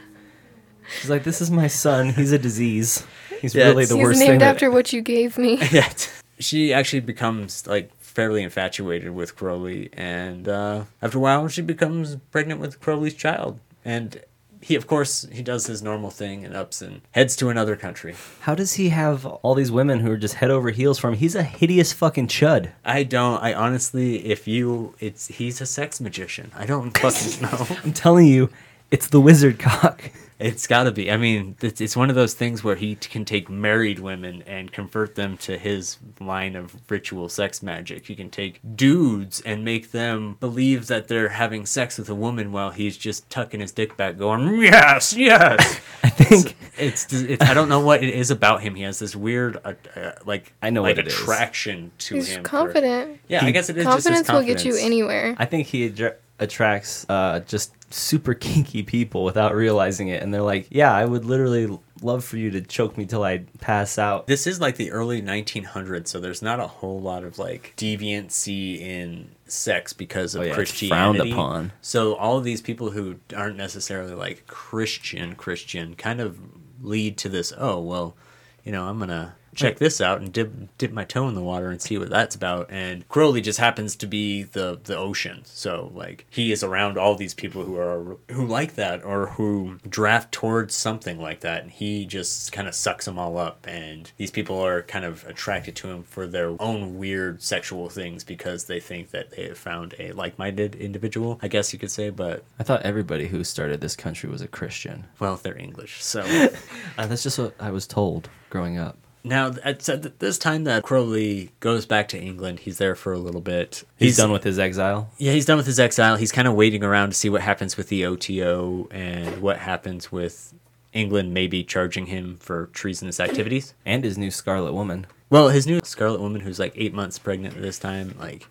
[1.01, 2.11] She's like, "This is my son.
[2.11, 3.07] He's a disease.
[3.41, 5.59] He's Yeah, really the He's worst thing." named that- after what you gave me.
[5.71, 5.91] yeah.
[6.39, 12.17] She actually becomes like fairly infatuated with Crowley, and uh, after a while, she becomes
[12.31, 13.59] pregnant with Crowley's child.
[13.85, 14.23] And
[14.61, 18.15] he, of course, he does his normal thing and ups and heads to another country.
[18.43, 21.15] How does he have all these women who are just head over heels for him?
[21.15, 22.71] He's a hideous fucking chud.
[22.85, 23.43] I don't.
[23.43, 26.53] I honestly, if you, it's he's a sex magician.
[26.55, 27.67] I don't fucking know.
[27.83, 28.51] I'm telling you,
[28.93, 30.11] it's the wizard cock.
[30.43, 31.11] It's got to be.
[31.11, 34.43] I mean, it's, it's one of those things where he t- can take married women
[34.47, 38.07] and convert them to his line of ritual sex magic.
[38.07, 42.53] He can take dudes and make them believe that they're having sex with a woman
[42.53, 47.55] while he's just tucking his dick back, going, "Yes, yes." I think It's, it's I
[47.55, 48.75] don't know what it is about him.
[48.75, 51.15] He has this weird, uh, uh, like I know like what it is.
[51.21, 52.43] attraction to He's him.
[52.43, 53.21] for- confident.
[53.29, 53.85] yeah, I guess it is.
[53.85, 55.37] just his Confidence will get you anywhere.
[55.39, 60.43] I think he adra- attracts uh, just super kinky people without realizing it, and they're
[60.43, 64.27] like, "Yeah, I would literally love for you to choke me till I pass out."
[64.27, 68.81] This is like the early 1900s, so there's not a whole lot of like deviancy
[68.81, 71.19] in sex because of Oh, yeah, Christianity.
[71.19, 71.73] frowned upon.
[71.81, 76.39] So all of these people who aren't necessarily like Christian Christian kind of
[76.81, 77.53] lead to this.
[77.57, 78.17] Oh well,
[78.65, 81.71] you know, I'm gonna check this out and dip dip my toe in the water
[81.71, 82.69] and see what that's about.
[82.71, 85.43] And Crowley just happens to be the the ocean.
[85.45, 89.79] So like he is around all these people who are who like that or who
[89.89, 93.67] draft towards something like that, and he just kind of sucks them all up.
[93.67, 98.25] And these people are kind of attracted to him for their own weird sexual things
[98.25, 101.39] because they think that they have found a like-minded individual.
[101.43, 104.49] I guess you could say, but I thought everybody who started this country was a
[104.49, 105.05] Christian.
[105.19, 106.23] well, they're English, so.
[106.99, 108.99] Uh, that's just what I was told growing up.
[109.25, 113.19] Now, at at this time that Crowley goes back to England, he's there for a
[113.19, 113.85] little bit.
[113.97, 115.11] He's, done with his exile.
[115.19, 116.17] Yeah, he's done with his exile.
[116.17, 120.11] He's kind of waiting around to see what happens with the OTO and what happens
[120.11, 120.53] with
[120.93, 123.75] England maybe charging him for treasonous activities.
[123.87, 125.07] and his new Scarlet Woman.
[125.31, 128.47] Well, his new Scarlet Woman, who's like eight months pregnant at this time, like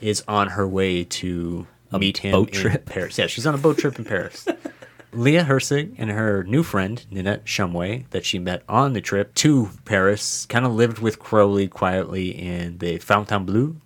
[0.00, 2.84] is on her way to A meet him boat in trip.
[2.84, 3.16] Paris.
[3.16, 4.46] Yeah, she's on a boat trip in Paris.
[5.16, 9.70] Leah Hirsig and her new friend, Ninette Shumway, that she met on the trip to
[9.86, 13.76] Paris, kind of lived with Crowley quietly in the Fontainebleau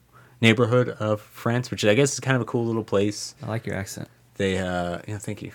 [0.40, 3.36] neighborhood of France, which I guess is kind of a cool little place.
[3.42, 4.08] I like your accent.
[4.34, 5.52] They, uh, yeah, thank you.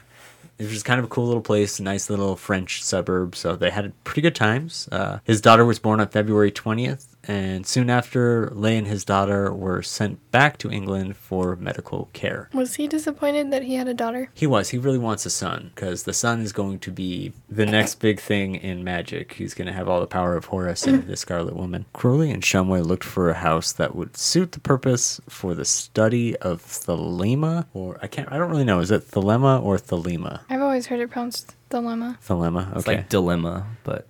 [0.58, 3.36] It was just kind of a cool little place, a nice little French suburb.
[3.36, 4.88] So they had pretty good times.
[4.90, 9.54] Uh, his daughter was born on February 20th, and soon after, Leah and his daughter
[9.54, 12.50] were sent back to England for medical care.
[12.54, 14.30] Was he disappointed that he had a daughter?
[14.34, 14.70] He was.
[14.70, 18.20] He really wants a son because the son is going to be the next big
[18.20, 19.34] thing in magic.
[19.34, 21.86] He's going to have all the power of Horus and the Scarlet Woman.
[21.94, 26.36] Crowley and Shumway looked for a house that would suit the purpose for the study
[26.38, 28.32] of Thelema, or I can't.
[28.32, 28.80] I don't really know.
[28.80, 30.42] Is it Thelema or Thelema?
[30.50, 32.18] I've always heard it pronounced dilemma.
[32.26, 32.70] Thelema.
[32.70, 32.78] Okay.
[32.78, 34.08] It's like dilemma, but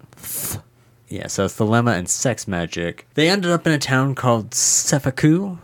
[1.07, 3.07] Yeah, so Thelema and sex magic.
[3.13, 5.59] They ended up in a town called Cefalù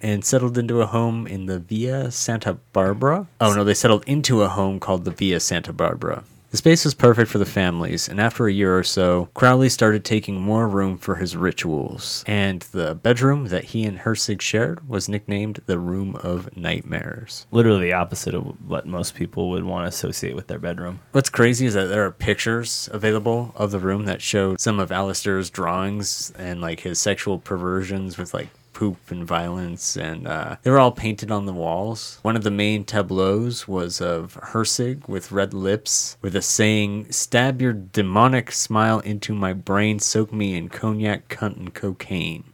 [0.00, 3.26] and settled into a home in the Villa Santa Barbara.
[3.40, 6.24] Oh no, they settled into a home called the Villa Santa Barbara.
[6.50, 10.04] The space was perfect for the families, and after a year or so, Crowley started
[10.04, 15.08] taking more room for his rituals, and the bedroom that he and Hirsig shared was
[15.08, 17.46] nicknamed the Room of Nightmares.
[17.50, 21.00] literally the opposite of what most people would want to associate with their bedroom.
[21.12, 24.90] What's crazy is that there are pictures available of the room that show some of
[24.90, 30.70] Aleister's drawings and like his sexual perversions with like poop and violence and uh, they
[30.70, 32.18] were all painted on the walls.
[32.20, 37.62] One of the main tableaus was of Hirsig with red lips with a saying, Stab
[37.62, 42.52] your demonic smile into my brain, soak me in cognac, cunt, and cocaine.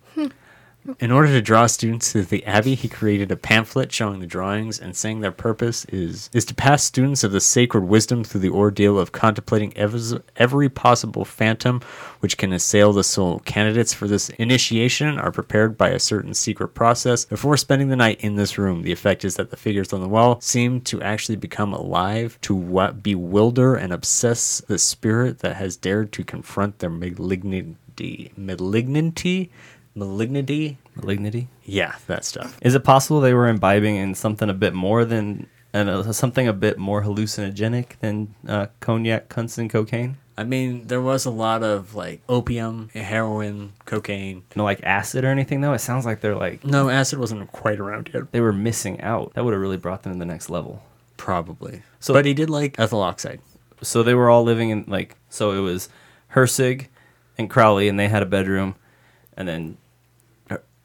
[0.99, 4.80] In order to draw students to the abbey, he created a pamphlet showing the drawings
[4.80, 8.51] and saying their purpose is is to pass students of the sacred wisdom through the
[8.51, 10.01] ordeal of contemplating every,
[10.37, 11.80] every possible phantom
[12.18, 13.39] which can assail the soul.
[13.41, 18.20] Candidates for this initiation are prepared by a certain secret process before spending the night
[18.20, 18.83] in this room.
[18.83, 22.57] The effect is that the figures on the wall seem to actually become alive, to
[22.57, 28.33] wa- bewilder and obsess the spirit that has dared to confront their malignity.
[28.37, 29.51] Malignity?
[29.95, 30.78] Malignity?
[30.95, 31.49] Malignity.
[31.64, 32.57] Yeah, that stuff.
[32.62, 36.47] Is it possible they were imbibing in something a bit more than and uh, something
[36.49, 40.16] a bit more hallucinogenic than uh, cognac, cunts, and cocaine?
[40.36, 44.45] I mean, there was a lot of like opium, heroin, cocaine.
[44.57, 45.74] No, like acid or anything though.
[45.74, 48.32] It sounds like they're like No, acid wasn't quite around yet.
[48.32, 49.34] they were missing out.
[49.34, 50.82] That would have really brought them to the next level.
[51.18, 51.82] Probably.
[52.01, 53.40] So- but he did like ethyl oxide.
[53.82, 55.88] So they were all living in like so it was
[56.34, 56.86] Hirsig
[57.36, 58.74] and Crowley, and they had a bedroom,
[59.36, 59.76] and then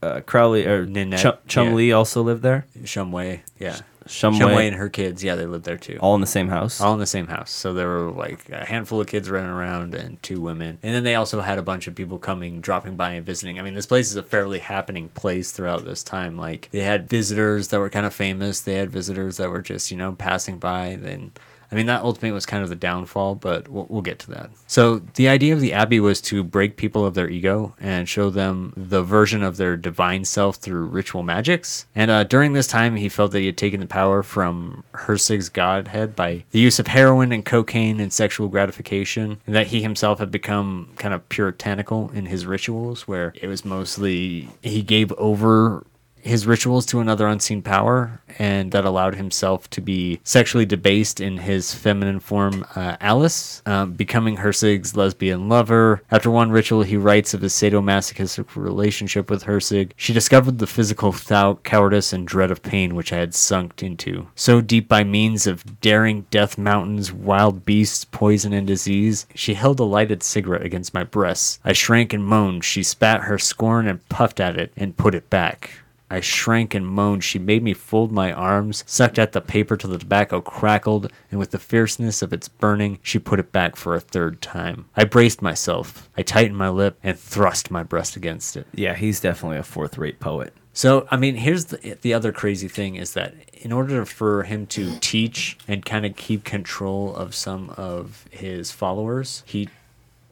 [0.01, 1.73] uh, Crowley or Ninette, Chum, Chum yeah.
[1.73, 2.65] Lee also lived there.
[2.83, 3.41] Shumway.
[3.59, 3.79] Yeah.
[4.07, 5.97] Shumway, Shumway and her kids, yeah, they lived there too.
[5.99, 6.79] all in the same house.
[6.79, 7.51] all in the same house.
[7.51, 10.79] So there were like a handful of kids running around and two women.
[10.81, 13.59] And then they also had a bunch of people coming, dropping by and visiting.
[13.59, 16.37] I mean, this place is a fairly happening place throughout this time.
[16.37, 18.61] Like they had visitors that were kind of famous.
[18.61, 20.97] They had visitors that were just, you know, passing by.
[20.99, 21.31] Then
[21.71, 24.49] I mean, that ultimately was kind of the downfall, but we'll, we'll get to that.
[24.67, 28.29] So, the idea of the Abbey was to break people of their ego and show
[28.29, 31.85] them the version of their divine self through ritual magics.
[31.95, 35.49] And uh, during this time, he felt that he had taken the power from Hirsig's
[35.49, 40.19] godhead by the use of heroin and cocaine and sexual gratification, and that he himself
[40.19, 45.85] had become kind of puritanical in his rituals, where it was mostly he gave over
[46.21, 51.37] his rituals to another unseen power, and that allowed himself to be sexually debased in
[51.37, 56.03] his feminine form, uh, Alice, um, becoming Hirsig's lesbian lover.
[56.11, 59.91] After one ritual, he writes of his sadomasochistic relationship with Hirsig.
[59.95, 64.27] She discovered the physical thou- cowardice and dread of pain which I had sunk into.
[64.35, 69.79] So deep by means of daring death mountains, wild beasts, poison, and disease, she held
[69.79, 71.59] a lighted cigarette against my breasts.
[71.63, 72.63] I shrank and moaned.
[72.63, 75.71] She spat her scorn and puffed at it and put it back.
[76.09, 77.23] I shrank and moaned.
[77.23, 81.39] She made me fold my arms, sucked at the paper till the tobacco crackled, and
[81.39, 84.85] with the fierceness of its burning, she put it back for a third time.
[84.95, 86.09] I braced myself.
[86.17, 88.67] I tightened my lip and thrust my breast against it.
[88.73, 90.53] yeah, he's definitely a fourth rate poet.
[90.73, 94.67] So, I mean, here's the, the other crazy thing is that in order for him
[94.67, 99.69] to teach and kind of keep control of some of his followers, he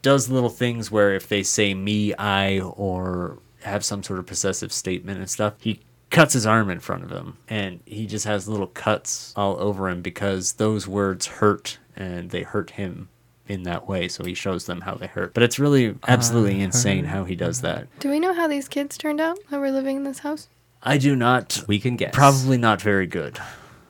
[0.04, 4.72] does little things where if they say me, I, or have some sort of possessive
[4.72, 8.48] statement and stuff, he cuts his arm in front of him and he just has
[8.48, 13.10] little cuts all over him because those words hurt and they hurt him
[13.48, 14.08] in that way.
[14.08, 15.34] So he shows them how they hurt.
[15.34, 17.88] But it's really absolutely insane how he does that.
[18.00, 20.48] Do we know how these kids turned out that were living in this house?
[20.84, 22.14] I do not We can guess.
[22.14, 23.40] Probably not very good.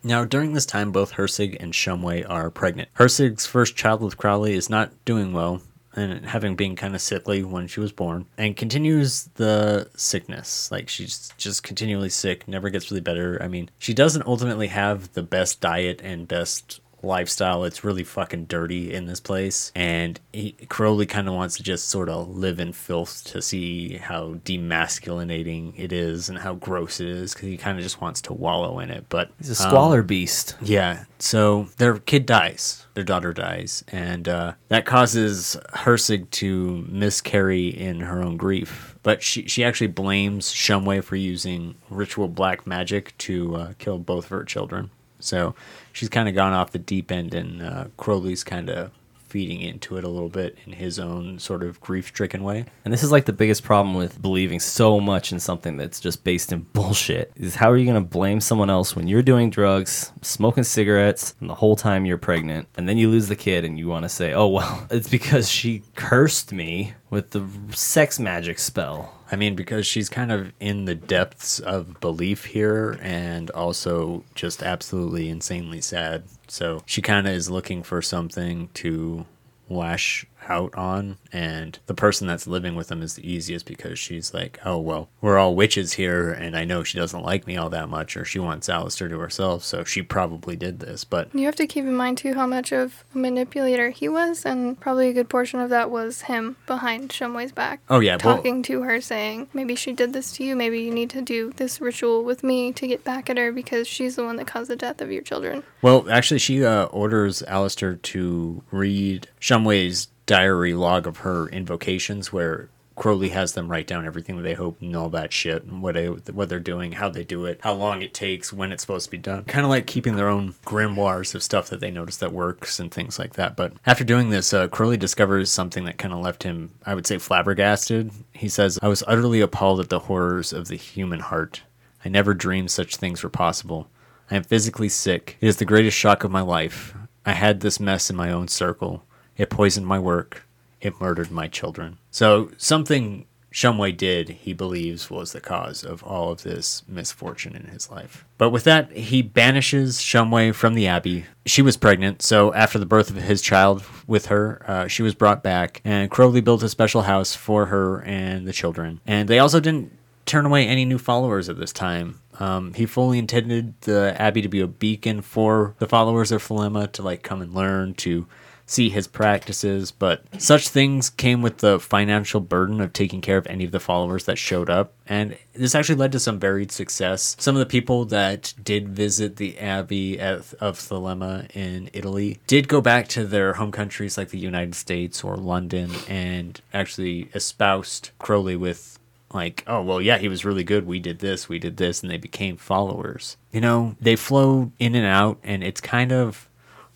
[0.04, 2.90] Now, during this time, both Hirsig and Shumway are pregnant.
[2.94, 5.62] Hirsig's first child with Crowley is not doing well,
[5.96, 10.72] and having been kind of sickly when she was born, and continues the sickness.
[10.72, 13.42] Like, she's just continually sick, never gets really better.
[13.42, 17.64] I mean, she doesn't ultimately have the best diet and best lifestyle.
[17.64, 21.90] It's really fucking dirty in this place, and he, Crowley kind of wants to just
[21.90, 27.08] sort of live in filth to see how demasculinating it is and how gross it
[27.08, 29.06] is because he kind of just wants to wallow in it.
[29.10, 30.56] But He's a um, squalor beast.
[30.62, 37.68] yeah, so their kid dies, their daughter dies, and uh, that causes Hirsig to miscarry
[37.68, 38.96] in her own grief.
[39.04, 44.26] But she, she actually blames Shumway for using ritual black magic to uh, kill both
[44.26, 44.90] of her children.
[45.20, 45.56] So
[45.96, 48.92] she's kind of gone off the deep end, and uh, Crowley's kind of
[49.28, 52.66] feeding into it a little bit in his own sort of grief stricken way.
[52.86, 56.24] And this is like the biggest problem with believing so much in something that's just
[56.24, 57.32] based in bullshit.
[57.36, 61.34] Is how are you going to blame someone else when you're doing drugs, smoking cigarettes,
[61.40, 64.04] and the whole time you're pregnant, and then you lose the kid and you want
[64.04, 69.36] to say, "Oh well, it's because she cursed me with the sex magic spell." I
[69.36, 75.30] mean, because she's kind of in the depths of belief here and also just absolutely
[75.30, 76.26] insanely sad.
[76.48, 79.26] So she kind of is looking for something to
[79.70, 81.18] lash out on.
[81.34, 85.10] And the person that's living with them is the easiest because she's like, oh, well,
[85.22, 86.32] we're all witches here.
[86.32, 89.20] And I know she doesn't like me all that much or she wants Aleister to
[89.20, 89.64] herself.
[89.64, 91.04] So she probably did this.
[91.04, 94.46] But You have to keep in mind too how much of a manipulator he was,
[94.46, 97.82] and probably a good portion of that was him behind Shumway's back.
[97.90, 98.18] oh, yeah.
[98.24, 101.22] well- Talking to her, saying, maybe she did this to you, maybe you need to
[101.22, 104.48] do this ritual with me to get back at her because she's the one that
[104.48, 105.64] caused the death of your children.
[105.82, 112.70] Well, actually, she uh, orders Aleister to read Shumway's diary log of her invocations, where
[112.96, 115.96] Crowley has them write down everything that they hope and all that shit, and what
[115.96, 119.06] they, what they're doing, how they do it, how long it takes, when it's supposed
[119.06, 119.44] to be done.
[119.44, 122.90] Kind of like keeping their own grimoires of stuff that they notice that works and
[122.90, 123.58] things like that.
[123.58, 127.06] But after doing this, uh, Crowley discovers something that kind of left him, I would
[127.06, 128.12] say, flabbergasted.
[128.32, 131.64] He says, "I was utterly appalled at the horrors of the human heart.
[132.06, 133.90] I never dreamed such things were possible."
[134.32, 135.38] I am physically sick.
[135.42, 136.96] It is the greatest shock of my life.
[137.26, 139.04] I had this mess in my own circle.
[139.38, 140.48] It poisoned my work.
[140.82, 141.98] It murdered my children.
[142.12, 143.26] So, something
[143.56, 148.26] Shumway did, he believes, was the cause of all of this misfortune in his life.
[148.38, 151.26] But with that, he banishes Shumway from the abbey.
[151.46, 155.16] She was pregnant, so after the birth of his child with her, uh, she was
[155.16, 159.00] brought back, and Crowley built a special house for her and the children.
[159.08, 162.20] And they also didn't turn away any new followers at this time.
[162.40, 166.92] Um, he fully intended the abbey to be a beacon for the followers of Thelema
[166.92, 168.28] to like come and learn, to
[168.66, 173.48] see his practices, but such things came with the financial burden of taking care of
[173.48, 174.94] any of the followers that showed up.
[175.08, 177.36] And this actually led to some varied success.
[177.40, 182.68] Some of the people that did visit the Abbey at, of Thelema in Italy did
[182.68, 188.10] go back to their home countries like the United States or London and actually espoused
[188.18, 188.98] Crowley with
[189.32, 190.88] like, oh, well, yeah, he was really good.
[190.88, 193.38] We did this, we did this, and they became followers.
[193.52, 196.50] You know, they flow in and out, and it's kind of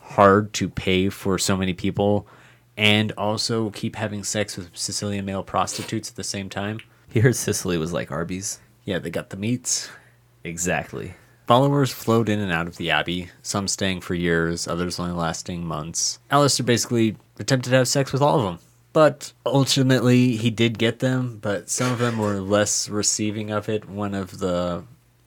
[0.09, 2.27] hard to pay for so many people
[2.77, 6.79] and also keep having sex with Sicilian male prostitutes at the same time.
[7.09, 8.59] He heard Sicily was like Arby's.
[8.85, 9.89] Yeah, they got the meats.
[10.43, 11.15] Exactly.
[11.47, 15.65] Followers flowed in and out of the Abbey, some staying for years, others only lasting
[15.65, 16.19] months.
[16.31, 18.59] Aleister basically attempted to have sex with all of them.
[18.93, 23.89] But ultimately, he did get them, but some of them were less receiving of it.
[23.89, 24.83] One of the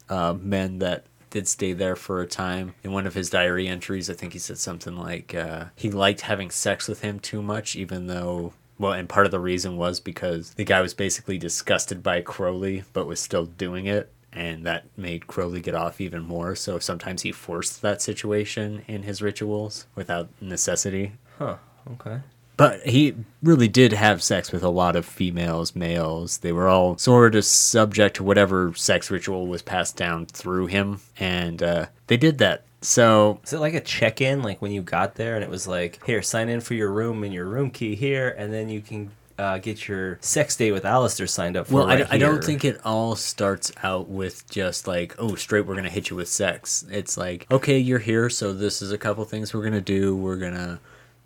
[0.09, 2.74] uh, men that did stay there for a time.
[2.85, 6.20] In one of his diary entries, I think he said something like uh, he liked
[6.20, 8.53] having sex with him too much, even though.
[8.78, 12.85] Well, and part of the reason was because the guy was basically disgusted by Crowley,
[12.93, 14.12] but was still doing it.
[14.33, 16.55] And that made Crowley get off even more.
[16.55, 21.12] So sometimes he forced that situation in his rituals without necessity.
[21.39, 21.57] Huh.
[21.93, 22.20] Okay.
[22.62, 26.38] But he really did have sex with a lot of females, males.
[26.38, 31.00] They were all sort of subject to whatever sex ritual was passed down through him.
[31.18, 32.62] And uh, they did that.
[32.80, 35.66] So, Is it like a check in, like when you got there and it was
[35.66, 38.80] like, here, sign in for your room and your room key here, and then you
[38.80, 39.10] can
[39.40, 42.44] uh, get your sex date with Aleister signed up for well, I, right I don't
[42.44, 46.16] think it all starts out with just like, oh, straight, we're going to hit you
[46.16, 46.84] with sex.
[46.92, 50.14] It's like, okay, you're here, so this is a couple things we're going to do.
[50.14, 50.78] We're going to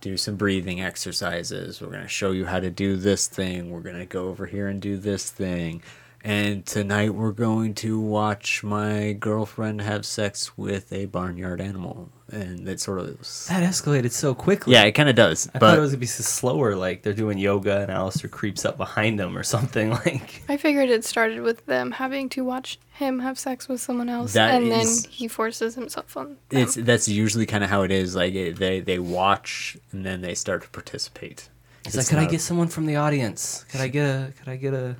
[0.06, 1.80] do some breathing exercises.
[1.80, 3.70] We're going to show you how to do this thing.
[3.70, 5.82] We're going to go over here and do this thing.
[6.22, 12.10] And tonight we're going to watch my girlfriend have sex with a barnyard animal.
[12.32, 13.06] And it sort of.
[13.48, 14.72] That escalated so quickly.
[14.72, 15.46] Yeah, it kind of does.
[15.54, 18.64] I but thought it was gonna be slower, like they're doing yoga and Aleister creeps
[18.64, 19.90] up behind them or something.
[20.04, 24.08] Like I figured it started with them having to watch him have sex with someone
[24.08, 26.60] else, That and is- then he forces himself on them.
[26.62, 28.16] it's that's usually kind of how it is.
[28.16, 31.48] Like it, they they watch and then they start to participate.
[31.84, 33.64] he's It's like, "Could I get someone from the audience?
[33.70, 34.32] Could I get a?
[34.38, 34.96] Could I get a?"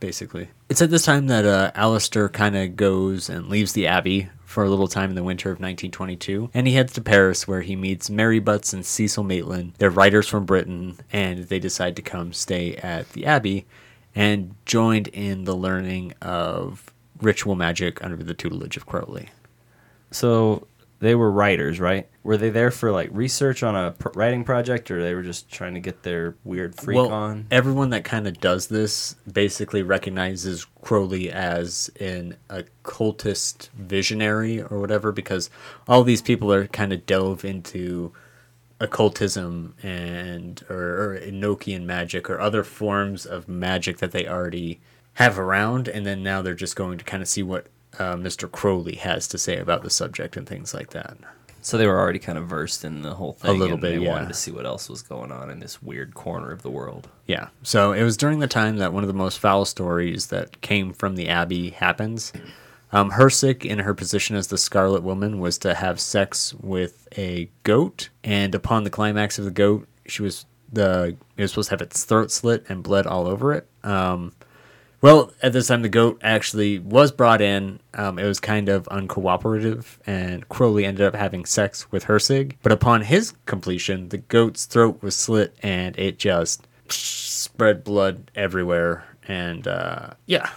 [0.00, 0.48] basically.
[0.68, 4.62] It's at this time that uh, Aleister kind of goes and leaves the Abbey for
[4.62, 7.74] a little time in the winter of 1922, and he heads to Paris where he
[7.74, 9.72] meets Mary Butts and Cecil Maitland.
[9.78, 13.64] They're writers from Britain, and they decide to come stay at the Abbey
[14.14, 16.92] and joined in the learning of
[17.22, 19.30] ritual magic under the tutelage of Crowley.
[20.10, 20.66] So
[21.02, 22.08] they were writers, right?
[22.22, 25.50] Were they there for like research on a pr- writing project, or they were just
[25.50, 27.48] trying to get their weird freak well, on?
[27.50, 35.10] everyone that kind of does this basically recognizes Crowley as an occultist visionary or whatever,
[35.10, 35.50] because
[35.88, 38.12] all these people are kind of delve into
[38.78, 44.80] occultism and or, or Enochian magic or other forms of magic that they already
[45.14, 47.66] have around, and then now they're just going to kind of see what
[47.98, 48.50] uh, Mr.
[48.50, 51.16] Crowley has to say about the subject and things like that.
[51.64, 53.50] So they were already kind of versed in the whole thing.
[53.50, 54.10] A little and bit, They yeah.
[54.10, 57.08] wanted to see what else was going on in this weird corner of the world.
[57.26, 57.48] Yeah.
[57.62, 60.92] So it was during the time that one of the most foul stories that came
[60.92, 62.32] from the Abbey happens.
[62.90, 67.48] Um, Hirsig, in her position as the Scarlet Woman, was to have sex with a
[67.62, 71.74] goat, and upon the climax of the goat, she was the it was supposed to
[71.74, 73.66] have its throat slit and bled all over it.
[73.84, 74.32] Um,
[75.02, 77.80] well, at this time, the goat actually was brought in.
[77.92, 82.54] Um, it was kind of uncooperative, and Crowley ended up having sex with Hirsig.
[82.62, 89.04] But upon his completion, the goat's throat was slit, and it just spread blood everywhere.
[89.26, 90.50] And uh, yeah,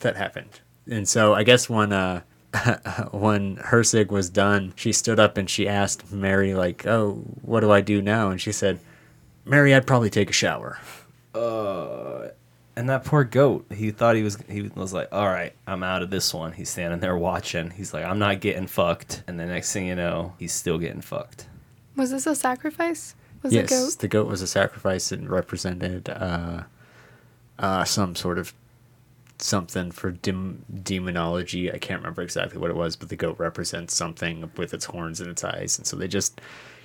[0.00, 0.60] that happened.
[0.90, 2.22] And so I guess when uh,
[3.12, 7.70] when Hirsig was done, she stood up and she asked Mary, like, "Oh, what do
[7.70, 8.80] I do now?" And she said,
[9.44, 10.78] "Mary, I'd probably take a shower."
[11.32, 12.28] Uh,
[12.76, 16.02] and that poor goat, he thought he was he was like, "All right, I'm out
[16.02, 17.70] of this one." He's standing there watching.
[17.70, 21.00] He's like, "I'm not getting fucked." And the next thing you know, he's still getting
[21.00, 21.46] fucked.
[21.96, 23.14] Was this a sacrifice?
[23.42, 23.98] Was yes, it goat?
[24.00, 26.62] the goat was a sacrifice and represented uh,
[27.58, 28.54] uh, some sort of
[29.38, 31.72] something for dem- demonology.
[31.72, 35.20] I can't remember exactly what it was, but the goat represents something with its horns
[35.20, 36.40] and its eyes, and so they just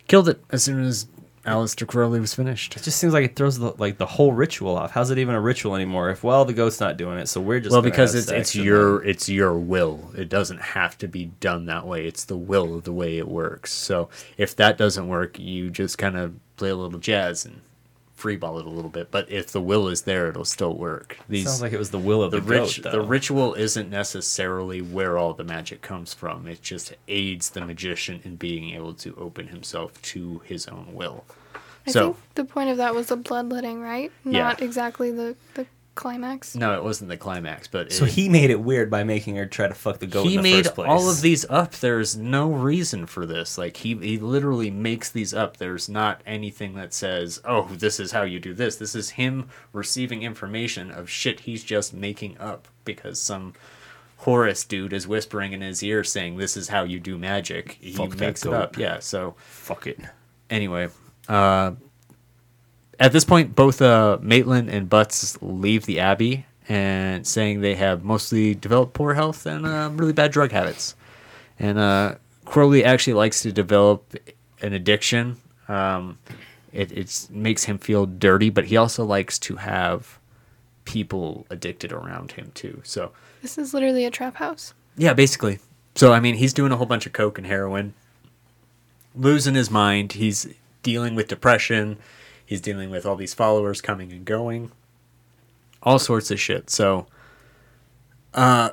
[0.07, 1.07] killed it as soon as
[1.49, 2.75] Aleister Crowley was finished.
[2.77, 4.91] It just seems like it throws the, like the whole ritual off.
[4.91, 6.09] How's it even a ritual anymore?
[6.09, 8.99] If well, the goat's not doing it, so we're just well, because it's it's your
[8.99, 10.11] then- it's your will.
[10.17, 12.05] It doesn't have to be done that way.
[12.05, 13.73] It's the will of the way it works.
[13.73, 17.61] So if that doesn't work, you just kind of play a little jazz and
[18.19, 19.09] freeball it a little bit.
[19.11, 21.17] But if the will is there, it'll still work.
[21.29, 22.91] These sounds like it was the will of the, the, rit- goat.
[22.91, 26.45] the ritual isn't necessarily where all the magic comes from.
[26.47, 31.23] It just aids the magician in being able to open himself to his own will.
[31.89, 34.11] I so think the point of that was the bloodletting, right?
[34.25, 34.43] Yeah.
[34.43, 35.65] Not exactly the, the
[35.95, 36.55] climax.
[36.55, 39.45] no, it wasn't the climax, but So it- he made it weird by making her
[39.45, 40.87] try to fuck the goat he in the made first place.
[40.89, 41.73] all of these up.
[41.73, 43.57] There's no reason for this.
[43.57, 45.57] Like he he literally makes these up.
[45.57, 49.49] There's not anything that says, "Oh, this is how you do this." This is him
[49.73, 53.53] receiving information of shit he's just making up because some
[54.23, 57.93] Horus dude is whispering in his ear saying, "This is how you do magic." He
[57.93, 58.77] Fuck that makes it up.
[58.77, 58.99] Yeah.
[58.99, 59.99] So Fuck it.
[60.49, 60.87] anyway,
[61.29, 61.73] uh,
[62.99, 68.03] at this point, both uh, Maitland and Butts leave the Abbey and saying they have
[68.03, 70.95] mostly developed poor health and uh, really bad drug habits.
[71.57, 72.15] And uh,
[72.45, 74.15] Crowley actually likes to develop
[74.61, 75.37] an addiction.
[75.67, 76.17] Um,
[76.73, 80.19] it it's, makes him feel dirty, but he also likes to have
[80.85, 82.81] people addicted around him too.
[82.83, 83.11] So
[83.41, 84.73] This is literally a trap house.
[84.97, 85.59] yeah, basically.
[85.95, 87.93] So I mean, he's doing a whole bunch of coke and heroin,
[89.15, 90.13] losing his mind.
[90.13, 90.47] He's
[90.83, 91.97] dealing with depression.
[92.45, 94.71] He's dealing with all these followers coming and going,
[95.83, 96.69] all sorts of shit.
[96.69, 97.07] So,
[98.33, 98.71] uh,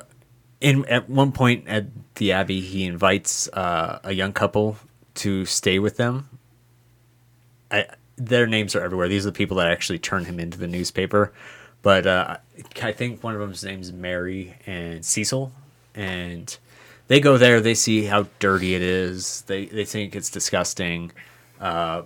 [0.59, 1.85] in at one point at
[2.15, 4.77] the abbey, he invites uh, a young couple
[5.15, 6.29] to stay with them.
[7.69, 7.85] I,
[8.15, 9.07] their names are everywhere.
[9.07, 11.31] These are the people that actually turn him into the newspaper.
[11.81, 12.37] But uh,
[12.81, 15.51] I think one of them's name's is Mary and Cecil,
[15.93, 16.57] and
[17.07, 17.61] they go there.
[17.61, 19.43] They see how dirty it is.
[19.43, 21.11] They they think it's disgusting.
[21.59, 22.03] Uh,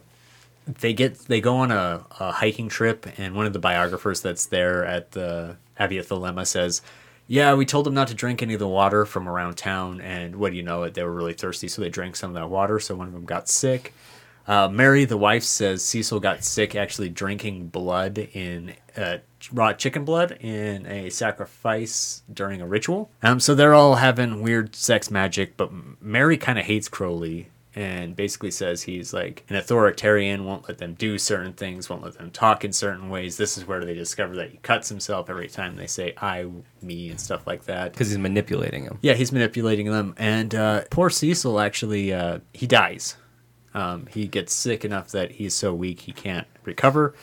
[0.67, 4.45] they get they go on a, a hiking trip, and one of the biographers that's
[4.45, 6.81] there at the Abbey Thelema says,
[7.27, 10.35] "Yeah, we told them not to drink any of the water from around town, and
[10.35, 10.87] what do you know?
[10.87, 12.79] They were really thirsty, so they drank some of that water.
[12.79, 13.93] So one of them got sick."
[14.47, 19.17] Uh, Mary, the wife, says Cecil got sick actually drinking blood in uh,
[19.53, 23.11] raw chicken blood in a sacrifice during a ritual.
[23.21, 25.71] Um, so they're all having weird sex magic, but
[26.01, 30.93] Mary kind of hates Crowley and basically says he's like an authoritarian, won't let them
[30.93, 33.37] do certain things, won't let them talk in certain ways.
[33.37, 36.47] This is where they discover that he cuts himself every time they say I,
[36.81, 37.93] me, and stuff like that.
[37.93, 38.99] Because he's manipulating them.
[39.01, 43.15] Yeah, he's manipulating them, and uh, poor Cecil actually uh, he dies.
[43.73, 47.15] Um, he gets sick enough that he's so weak he can't recover,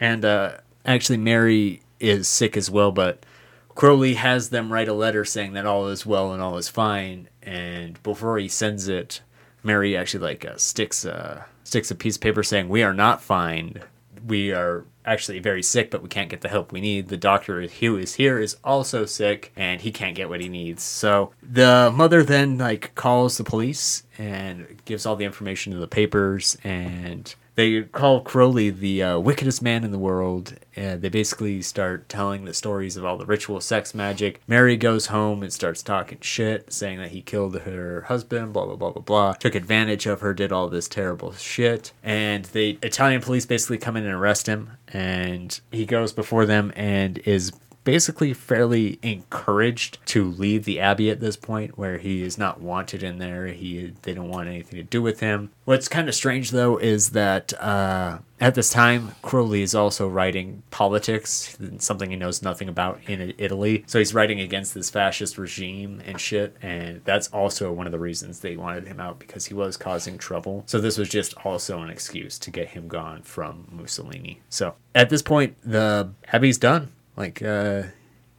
[0.00, 2.92] and uh, actually Mary is sick as well.
[2.92, 3.26] But
[3.74, 7.28] Crowley has them write a letter saying that all is well and all is fine,
[7.42, 9.20] and before he sends it,
[9.66, 13.20] Mary actually like uh, sticks uh, sticks a piece of paper saying we are not
[13.20, 13.82] fine.
[14.24, 17.08] We are actually very sick, but we can't get the help we need.
[17.08, 20.82] The doctor who is here is also sick, and he can't get what he needs.
[20.82, 25.86] So the mother then like calls the police and gives all the information to the
[25.86, 30.54] papers, and they call Crowley the uh, wickedest man in the world.
[30.76, 34.42] And they basically start telling the stories of all the ritual sex magic.
[34.46, 38.76] Mary goes home and starts talking shit, saying that he killed her husband, blah, blah,
[38.76, 39.32] blah, blah, blah.
[39.32, 41.92] Took advantage of her, did all this terrible shit.
[42.04, 44.72] And the Italian police basically come in and arrest him.
[44.96, 47.52] And he goes before them and is
[47.86, 53.00] basically fairly encouraged to leave the abbey at this point where he is not wanted
[53.00, 53.46] in there.
[53.46, 55.52] He they don't want anything to do with him.
[55.66, 60.64] What's kind of strange though is that uh, at this time crowley is also writing
[60.70, 63.84] politics something he knows nothing about in italy.
[63.86, 68.00] So he's writing against this fascist regime and shit and that's also one of the
[68.00, 70.64] reasons they wanted him out because he was causing trouble.
[70.66, 74.40] So this was just also an excuse to get him gone from mussolini.
[74.48, 77.84] So at this point the abbey's done like uh,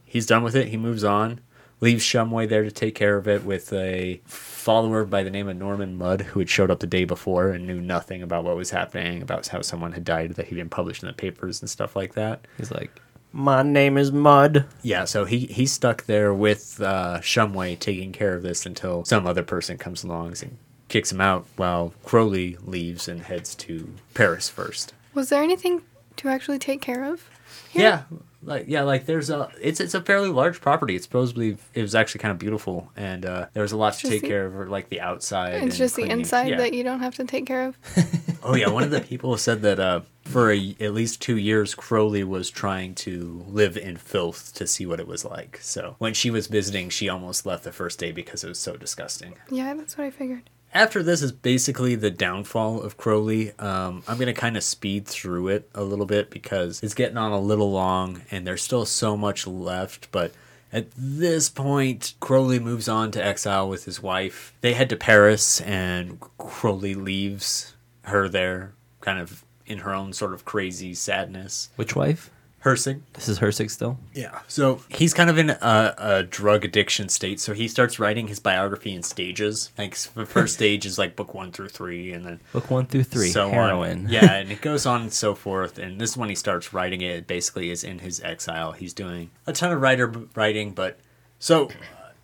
[0.04, 0.68] he's done with it.
[0.68, 1.40] He moves on,
[1.80, 5.56] leaves Shumway there to take care of it with a follower by the name of
[5.56, 8.70] Norman Mudd, who had showed up the day before and knew nothing about what was
[8.70, 11.96] happening, about how someone had died that he didn't publish in the papers and stuff
[11.96, 12.46] like that.
[12.56, 12.90] He's like,
[13.32, 14.66] my name is Mud.
[14.82, 19.26] Yeah, so he he's stuck there with uh, Shumway taking care of this until some
[19.26, 20.56] other person comes along and
[20.88, 24.94] kicks him out, while Crowley leaves and heads to Paris first.
[25.12, 25.82] Was there anything
[26.16, 27.28] to actually take care of?
[27.70, 27.82] here?
[27.82, 28.02] Yeah,
[28.42, 30.94] like yeah, like there's a it's it's a fairly large property.
[30.94, 34.08] It's supposedly it was actually kind of beautiful, and uh, there was a lot to
[34.08, 35.62] take the- care of, like the outside.
[35.64, 36.56] It's just the inside Yeah.
[36.58, 37.76] that you don't have to take care of.
[38.40, 41.74] Oh yeah, one of the people said that uh, for a, at least two years,
[41.74, 45.58] Crowley was trying to live in filth to see what it was like.
[45.60, 48.76] So when she was visiting, she almost left the first day because it was so
[48.76, 49.34] disgusting.
[49.50, 50.48] Yeah, that's what I figured.
[50.74, 53.52] After this is basically the downfall of Crowley.
[53.58, 57.32] Um, I'm gonna kind of speed through it a little bit because it's getting on
[57.32, 60.10] a little long, and there's still so much left.
[60.12, 60.32] But
[60.72, 64.54] at this point, Crowley moves on to exile with his wife.
[64.60, 70.34] They head to Paris, and Crowley leaves her there, kind of in her own sort
[70.34, 71.70] of crazy sadness.
[71.76, 72.30] Which wife?
[72.64, 73.00] Hirsig.
[73.12, 73.98] This is Hirsig still.
[74.14, 74.40] Yeah.
[74.48, 77.38] So he's kind of in a, a drug addiction state.
[77.40, 79.70] So he starts writing his biography in stages.
[79.78, 83.04] Like the first stage is like book one through three, and then Book one through
[83.04, 83.28] three.
[83.30, 84.06] so heroin.
[84.06, 84.12] on.
[84.12, 85.78] Yeah, and it goes on and so forth.
[85.78, 87.26] And this is when he starts writing it.
[87.26, 88.72] Basically, is in his exile.
[88.72, 90.98] He's doing a ton of writer writing, but
[91.38, 91.70] so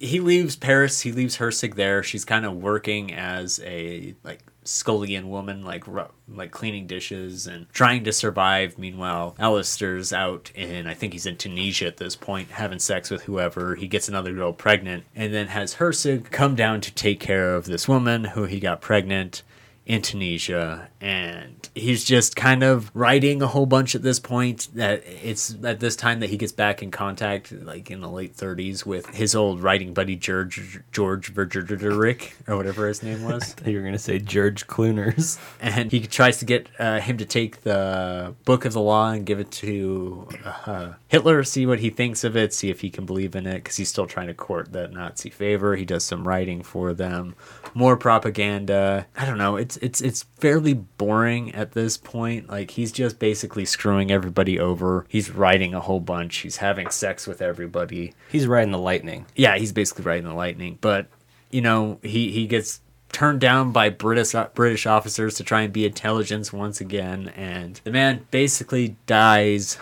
[0.04, 1.00] he leaves Paris.
[1.00, 2.02] He leaves Hirsig there.
[2.02, 5.84] She's kind of working as a like scullion woman, like
[6.28, 8.78] like cleaning dishes and trying to survive.
[8.78, 13.22] Meanwhile, Aleister's out in I think he's in Tunisia at this point, having sex with
[13.22, 13.74] whoever.
[13.74, 17.66] He gets another girl pregnant, and then has Hirsig come down to take care of
[17.66, 19.42] this woman who he got pregnant
[19.86, 24.68] in Tunisia, and he's just kind of writing a whole bunch at this point.
[24.74, 28.34] That it's at this time that he gets back in contact, like in the late
[28.34, 33.78] 30s, with his old writing buddy George George Vergerderick or whatever his name was, You
[33.78, 35.38] were gonna say George Clooners.
[35.60, 39.26] and he tries to get uh, him to take the Book of the Law and
[39.26, 43.06] give it to uh, Hitler, see what he thinks of it, see if he can
[43.06, 45.76] believe in it, because he's still trying to court that Nazi favor.
[45.76, 47.36] He does some writing for them,
[47.72, 49.06] more propaganda.
[49.16, 49.54] I don't know.
[49.54, 52.50] It's it's it's fairly boring at this point.
[52.50, 55.06] Like he's just basically screwing everybody over.
[55.08, 56.38] He's writing a whole bunch.
[56.38, 58.12] He's having sex with everybody.
[58.28, 59.26] He's riding the lightning.
[59.36, 60.78] Yeah, he's basically riding the lightning.
[60.80, 61.06] But
[61.48, 62.80] you know, he he gets
[63.12, 67.92] turned down by British British officers to try and be intelligence once again, and the
[67.92, 69.78] man basically dies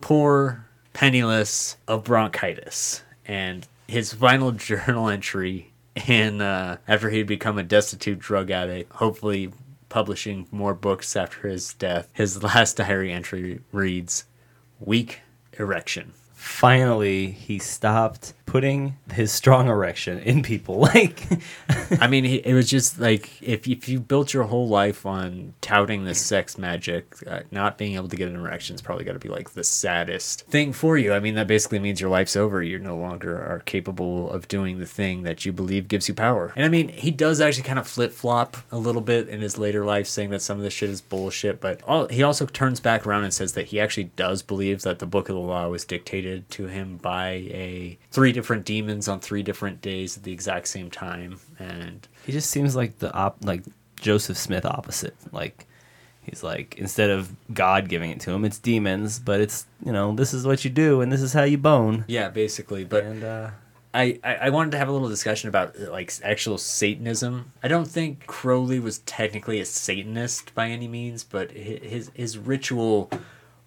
[0.00, 3.02] poor, penniless of bronchitis.
[3.26, 5.72] And his final journal entry
[6.06, 9.52] in uh, after he'd become a destitute drug addict, hopefully
[9.88, 12.08] publishing more books after his death.
[12.12, 14.24] His last diary entry reads,
[14.78, 15.20] "Weak
[15.58, 20.86] erection." Finally, he stopped putting his strong erection in people.
[20.96, 21.26] Like,
[22.00, 26.04] I mean, it was just like if if you built your whole life on touting
[26.04, 29.18] this sex magic, uh, not being able to get an erection is probably got to
[29.18, 31.12] be like the saddest thing for you.
[31.12, 32.62] I mean, that basically means your life's over.
[32.62, 36.52] You no longer are capable of doing the thing that you believe gives you power.
[36.56, 39.58] And I mean, he does actually kind of flip flop a little bit in his
[39.58, 41.60] later life, saying that some of this shit is bullshit.
[41.60, 45.00] But all, he also turns back around and says that he actually does believe that
[45.00, 49.18] the Book of the Law was dictated to him by a three different demons on
[49.18, 51.40] three different days at the exact same time.
[51.58, 53.62] And he just seems like the op, like
[54.00, 55.16] Joseph Smith opposite.
[55.32, 55.66] Like,
[56.22, 59.18] he's like instead of God giving it to him, it's demons.
[59.18, 62.04] But it's you know this is what you do and this is how you bone.
[62.06, 62.84] yeah, basically.
[62.84, 63.50] But And uh,
[63.94, 67.52] I, I I wanted to have a little discussion about like actual Satanism.
[67.62, 73.10] I don't think Crowley was technically a Satanist by any means, but his his ritual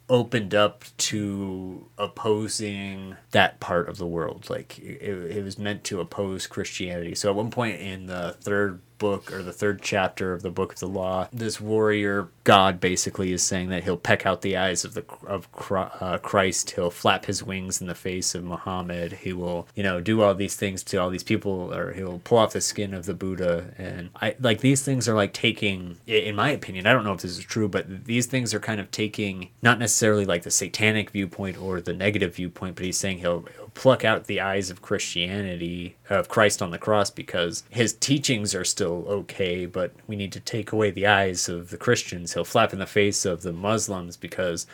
[0.09, 4.49] opened up to opposing that part of the world.
[4.49, 7.15] Like it, it was meant to oppose Christianity.
[7.15, 10.73] So at one point in the third book or the third chapter of the book
[10.73, 14.85] of the law, this warrior god basically is saying that he'll peck out the eyes
[14.85, 16.71] of the of uh, Christ.
[16.71, 19.13] He'll flap his wings in the face of Muhammad.
[19.13, 22.37] He will, you know, do all these things to all these people, or he'll pull
[22.37, 23.73] off the skin of the Buddha.
[23.77, 27.21] And I like these things are like taking, in my opinion, I don't know if
[27.21, 31.11] this is true, but these things are kind of taking not necessarily like the satanic
[31.11, 34.81] viewpoint or the negative viewpoint, but he's saying he'll, he'll pluck out the eyes of
[34.81, 40.33] Christianity of Christ on the cross because his teachings are still okay, but we need
[40.33, 42.33] to take away the eyes of the Christians.
[42.33, 44.67] He'll flap in the face of the Muslims because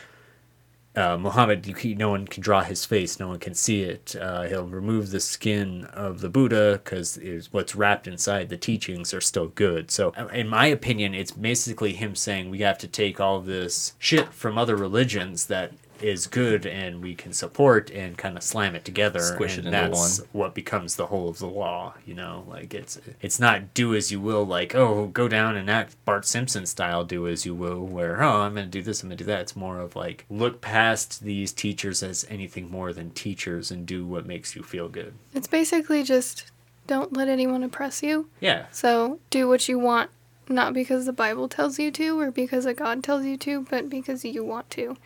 [0.96, 4.16] uh, Muhammad, you, no one can draw his face, no one can see it.
[4.20, 7.16] Uh, he'll remove the skin of the Buddha because
[7.52, 9.92] what's wrapped inside the teachings are still good.
[9.92, 13.92] So, uh, in my opinion, it's basically him saying we have to take all this
[14.00, 18.74] shit from other religions that is good and we can support and kind of slam
[18.74, 20.28] it together Squish and it into that's one.
[20.32, 22.44] what becomes the whole of the law you know?
[22.48, 26.24] Like it's it's not do as you will like oh go down and act bart
[26.26, 29.24] simpson style do as you will where oh i'm gonna do this i'm gonna do
[29.24, 29.40] that.
[29.40, 34.06] It's more of like look past these teachers as anything more than teachers and do
[34.06, 35.14] what makes you feel good.
[35.34, 36.50] It's basically just
[36.86, 38.28] don't let anyone oppress you.
[38.40, 38.66] yeah.
[38.70, 40.10] So do what you want,
[40.48, 43.88] not because the Bible tells you to or because a God tells you to, but
[43.88, 44.96] because you want to,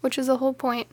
[0.00, 0.88] which is the whole point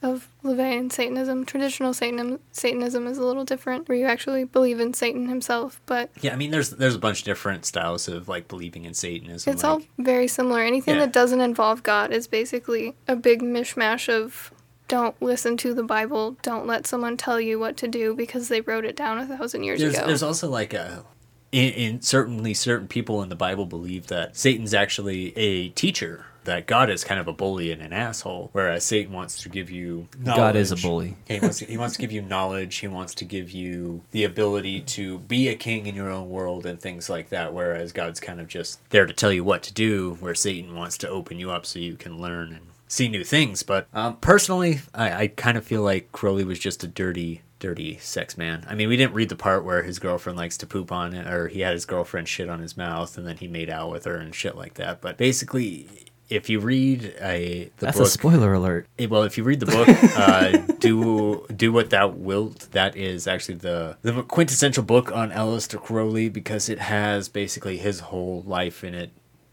[0.00, 1.44] of LaVeyan Satanism.
[1.44, 6.10] Traditional Satanism, Satanism is a little different, where you actually believe in Satan himself, but
[6.20, 9.52] yeah i mean there's there's a bunch of different styles of like believing in satanism
[9.52, 10.60] it's like, all very similar.
[10.60, 11.00] Anything Yeah.
[11.06, 14.52] that doesn't involve God is basically a big mishmash of
[14.86, 18.60] don't listen to the Bible, don't let someone tell you what to do because they
[18.62, 20.06] wrote it down a thousand years there's, ago.
[20.06, 21.04] there's also like a
[21.50, 26.66] in, in certainly certain people in the bible believe that satan's actually a teacher that
[26.66, 30.08] God is kind of a bully and an asshole, whereas Satan wants to give you
[30.24, 31.16] God is a bully.
[31.26, 32.76] He wants, to, he wants to give you knowledge.
[32.76, 36.66] He wants to give you the ability to be a king in your own world
[36.66, 37.52] and things like that.
[37.52, 40.98] Whereas God's kind of just there to tell you what to do, where Satan wants
[40.98, 43.62] to open you up so you can learn and see new things.
[43.62, 47.98] But um, personally, I, I kind of feel like Crowley was just a dirty, dirty
[47.98, 48.64] sex man.
[48.68, 51.26] I mean, we didn't read the part where his girlfriend likes to poop on it,
[51.26, 54.04] or he had his girlfriend shit on his mouth and then he made out with
[54.06, 55.00] her and shit like that.
[55.00, 58.86] But basically, if you read a the That's book, a spoiler alert.
[58.98, 62.68] Eh, Well, if you read the book, uh, do do what thou wilt.
[62.72, 68.00] That is actually the the quintessential book on Aleister Crowley because it has basically his
[68.00, 69.10] whole life in it,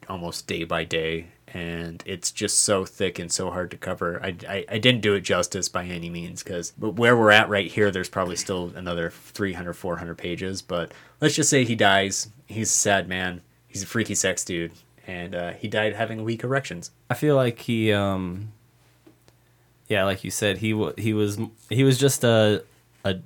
[0.10, 4.22] almost day by day, and it's just so thick and so hard to cover.
[4.22, 7.48] I, I, I didn't do it justice by any means because, but where we're at
[7.50, 10.62] right here, there's probably still another 300, 400 pages.
[10.62, 12.28] But let's just say he dies.
[12.48, 13.42] He's a sad man.
[13.68, 14.72] He's a freaky sex dude,
[15.08, 16.92] and uh, he died having weak erections.
[17.10, 18.52] I feel like he, um,
[19.88, 21.40] yeah, like you said, he wa he was
[21.70, 22.64] he was just a
[23.04, 23.18] a,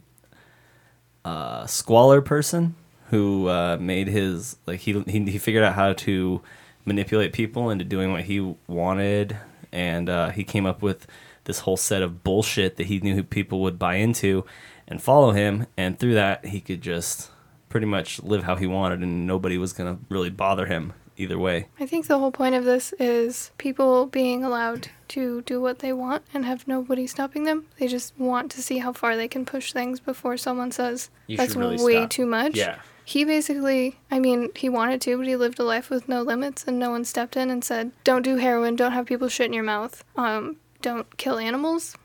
[1.26, 2.76] a squalor person
[3.10, 6.42] who uh, made his like he, he he figured out how to
[6.86, 9.38] manipulate people into doing what he wanted,
[9.72, 11.08] and uh, he came up with
[11.46, 14.46] this whole set of bullshit that he knew people would buy into
[14.88, 17.30] and follow him, and through that he could just
[17.70, 21.68] pretty much live how he wanted, and nobody was gonna really bother him either way.
[21.80, 25.92] I think the whole point of this is people being allowed to do what they
[25.94, 27.66] want and have nobody stopping them.
[27.78, 31.38] They just want to see how far they can push things before someone says You
[31.38, 32.56] that's really way stop." too much.
[32.56, 32.78] Yeah.
[33.04, 36.66] He basically, I mean, he wanted to, but he lived a life with no limits,
[36.66, 38.76] and no one stepped in and said, "Don't do heroin.
[38.76, 40.04] Don't have people shit in your mouth.
[40.16, 41.98] Um, don't kill animals."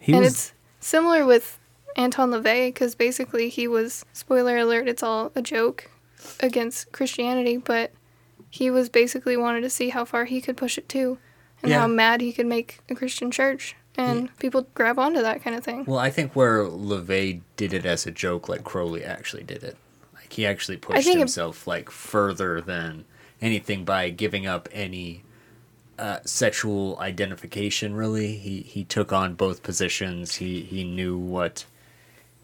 [0.00, 1.60] He and was it's similar with
[1.96, 4.88] Anton LaVey because basically he was spoiler alert.
[4.88, 5.90] It's all a joke
[6.40, 7.92] against Christianity, but
[8.50, 11.18] he was basically wanted to see how far he could push it to
[11.62, 11.80] and Yeah.
[11.80, 15.64] how mad he could make a Christian church, and people grab onto that kind of
[15.64, 15.84] thing.
[15.86, 19.76] Well, I think where LaVey did it as a joke, like Crowley actually did it.
[20.14, 23.04] Like he actually pushed think it- himself like further than
[23.42, 25.22] anything by giving up any
[25.98, 27.92] uh, sexual identification.
[27.94, 30.36] Really, he he took on both positions.
[30.36, 31.64] He he knew what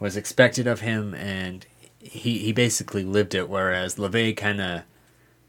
[0.01, 1.65] was expected of him, and
[2.01, 3.49] he he basically lived it.
[3.49, 4.83] Whereas LaVey kind of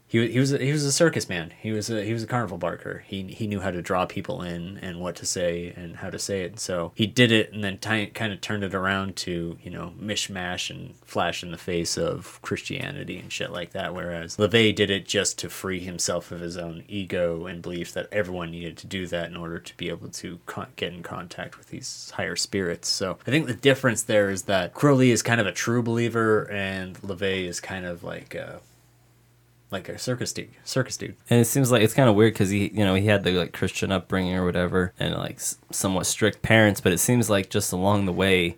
[0.08, 1.52] he he was a, he was a circus man.
[1.60, 3.04] He was a he was a carnival barker.
[3.06, 6.18] He he knew how to draw people in and what to say and how to
[6.18, 6.60] say it.
[6.60, 9.92] So he did it and then ti kind of turned it around to you know
[10.00, 13.94] mishmash and flash in the face of Christianity and shit like that.
[13.94, 18.08] Whereas LaVey did it just to free himself of his own ego and belief that
[18.12, 21.58] everyone needed to do that in order to be able to con- get in contact
[21.58, 22.88] with these higher spirits.
[22.88, 26.48] So I think the difference there is that Crowley is kind of a true believer
[26.50, 28.60] and LaVey is kind of like a
[29.70, 30.50] like a circus dude.
[30.64, 31.16] Circus dude.
[31.30, 33.32] And it seems like it's kind of weird because he, you know, he had the
[33.32, 36.80] like Christian upbringing or whatever, and like s- somewhat strict parents.
[36.80, 38.56] But it seems like just along the way,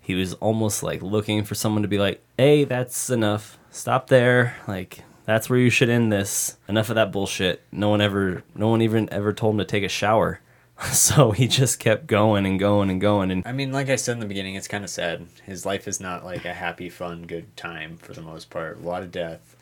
[0.00, 3.58] he was almost like looking for someone to be like, "Hey, that's enough.
[3.70, 4.56] Stop there.
[4.68, 6.56] Like that's where you should end this.
[6.68, 9.84] Enough of that bullshit." No one ever, no one even ever told him to take
[9.84, 10.40] a shower.
[10.92, 14.14] So he just kept going and going and going, and I mean, like I said
[14.14, 15.24] in the beginning, it's kind of sad.
[15.44, 18.80] His life is not like a happy, fun, good time for the most part.
[18.80, 19.53] A lot of death,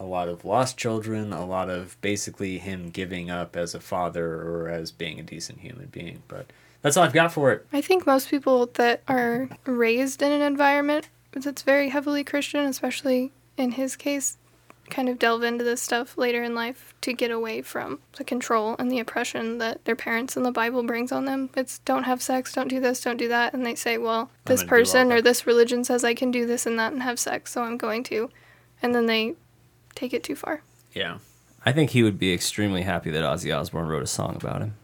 [0.00, 4.26] a lot of lost children, a lot of basically him giving up as a father
[4.26, 6.22] or as being a decent human being.
[6.26, 6.46] But
[6.80, 7.66] that's all I've got for it.
[7.72, 13.30] I think most people that are raised in an environment that's very heavily Christian, especially
[13.58, 14.38] in his case,
[14.88, 18.74] kind of delve into this stuff later in life to get away from the control
[18.78, 21.50] and the oppression that their parents and the Bible brings on them.
[21.54, 23.52] It's don't have sex, don't do this, don't do that.
[23.52, 26.30] And they say, well, this gonna do all person or this religion says I can
[26.30, 28.30] do this and that and have sex, so I'm going to.
[28.82, 29.34] And then they
[29.94, 30.62] take it too far.
[30.92, 31.18] Yeah.
[31.64, 34.74] I think he would be extremely happy that Ozzy Osbourne wrote a song about him.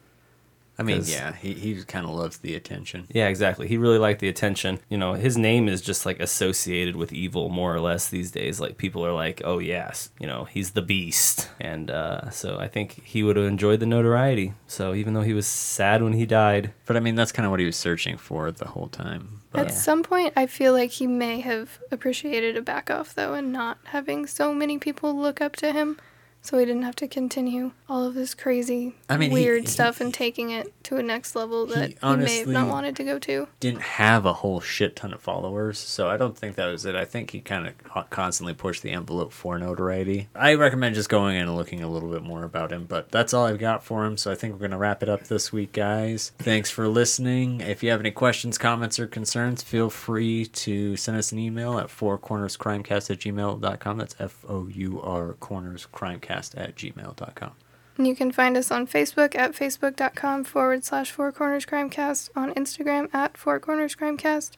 [0.78, 3.06] I mean, yeah, he, he kind of loves the attention.
[3.10, 3.66] Yeah, exactly.
[3.66, 4.78] He really liked the attention.
[4.88, 8.60] You know, his name is just like associated with evil more or less these days.
[8.60, 12.68] Like people are like, "Oh yes, you know, he's the beast." And uh, so I
[12.68, 14.52] think he would have enjoyed the notoriety.
[14.66, 17.50] So even though he was sad when he died, But I mean, that's kind of
[17.50, 19.40] what he was searching for the whole time.
[19.50, 23.32] But At some point, I feel like he may have appreciated a back off, though,
[23.32, 25.98] and not having so many people look up to him.
[26.46, 30.00] So he didn't have to continue all of this crazy, I mean, weird he- stuff
[30.00, 33.18] and taking it to a next level that he, may have not wanted to go
[33.18, 33.48] to.
[33.58, 36.94] didn't have a whole shit ton of followers, so I don't think that was it.
[36.94, 40.28] I think he kind of constantly pushed the envelope for notoriety.
[40.36, 43.34] I recommend just going in and looking a little bit more about him, but that's
[43.34, 45.52] all I've got for him, so I think we're going to wrap it up this
[45.52, 46.30] week, guys.
[46.38, 47.60] Thanks for listening.
[47.60, 51.80] If you have any questions, comments, or concerns, feel free to send us an email
[51.80, 53.98] at fourcornerscrimecast at gmail.com.
[53.98, 57.52] That's F O U R cornerscrimecast at gmail.com.
[57.98, 63.12] You can find us on Facebook at facebook.com forward slash Four Corners Crimecast, on Instagram
[63.14, 64.52] at Four Corners Crimecast,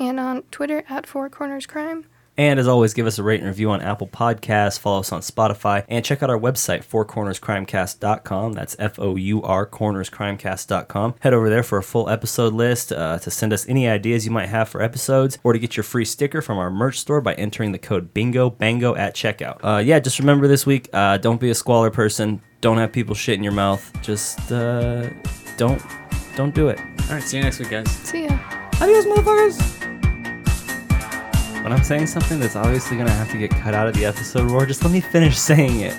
[0.00, 2.06] and on Twitter at Four Corners Crime.
[2.40, 5.20] And as always, give us a rate and review on Apple Podcasts, follow us on
[5.20, 8.54] Spotify, and check out our website, fourcornerscrimecast.com.
[8.54, 11.16] That's F O U R cornerscrimecast.com.
[11.20, 14.30] Head over there for a full episode list, uh, to send us any ideas you
[14.30, 17.34] might have for episodes, or to get your free sticker from our merch store by
[17.34, 19.58] entering the code BINGO BANGO at checkout.
[19.62, 23.14] Uh, yeah, just remember this week uh, don't be a squalor person, don't have people
[23.14, 25.10] shit in your mouth, just uh,
[25.58, 25.82] don't,
[26.36, 26.80] don't do it.
[26.80, 27.90] All right, see you next week, guys.
[27.90, 28.38] See ya.
[28.80, 29.99] Adios, motherfuckers!
[31.70, 34.50] When I'm saying something that's obviously gonna have to get cut out of the episode,
[34.50, 35.96] Roar, just let me finish saying it.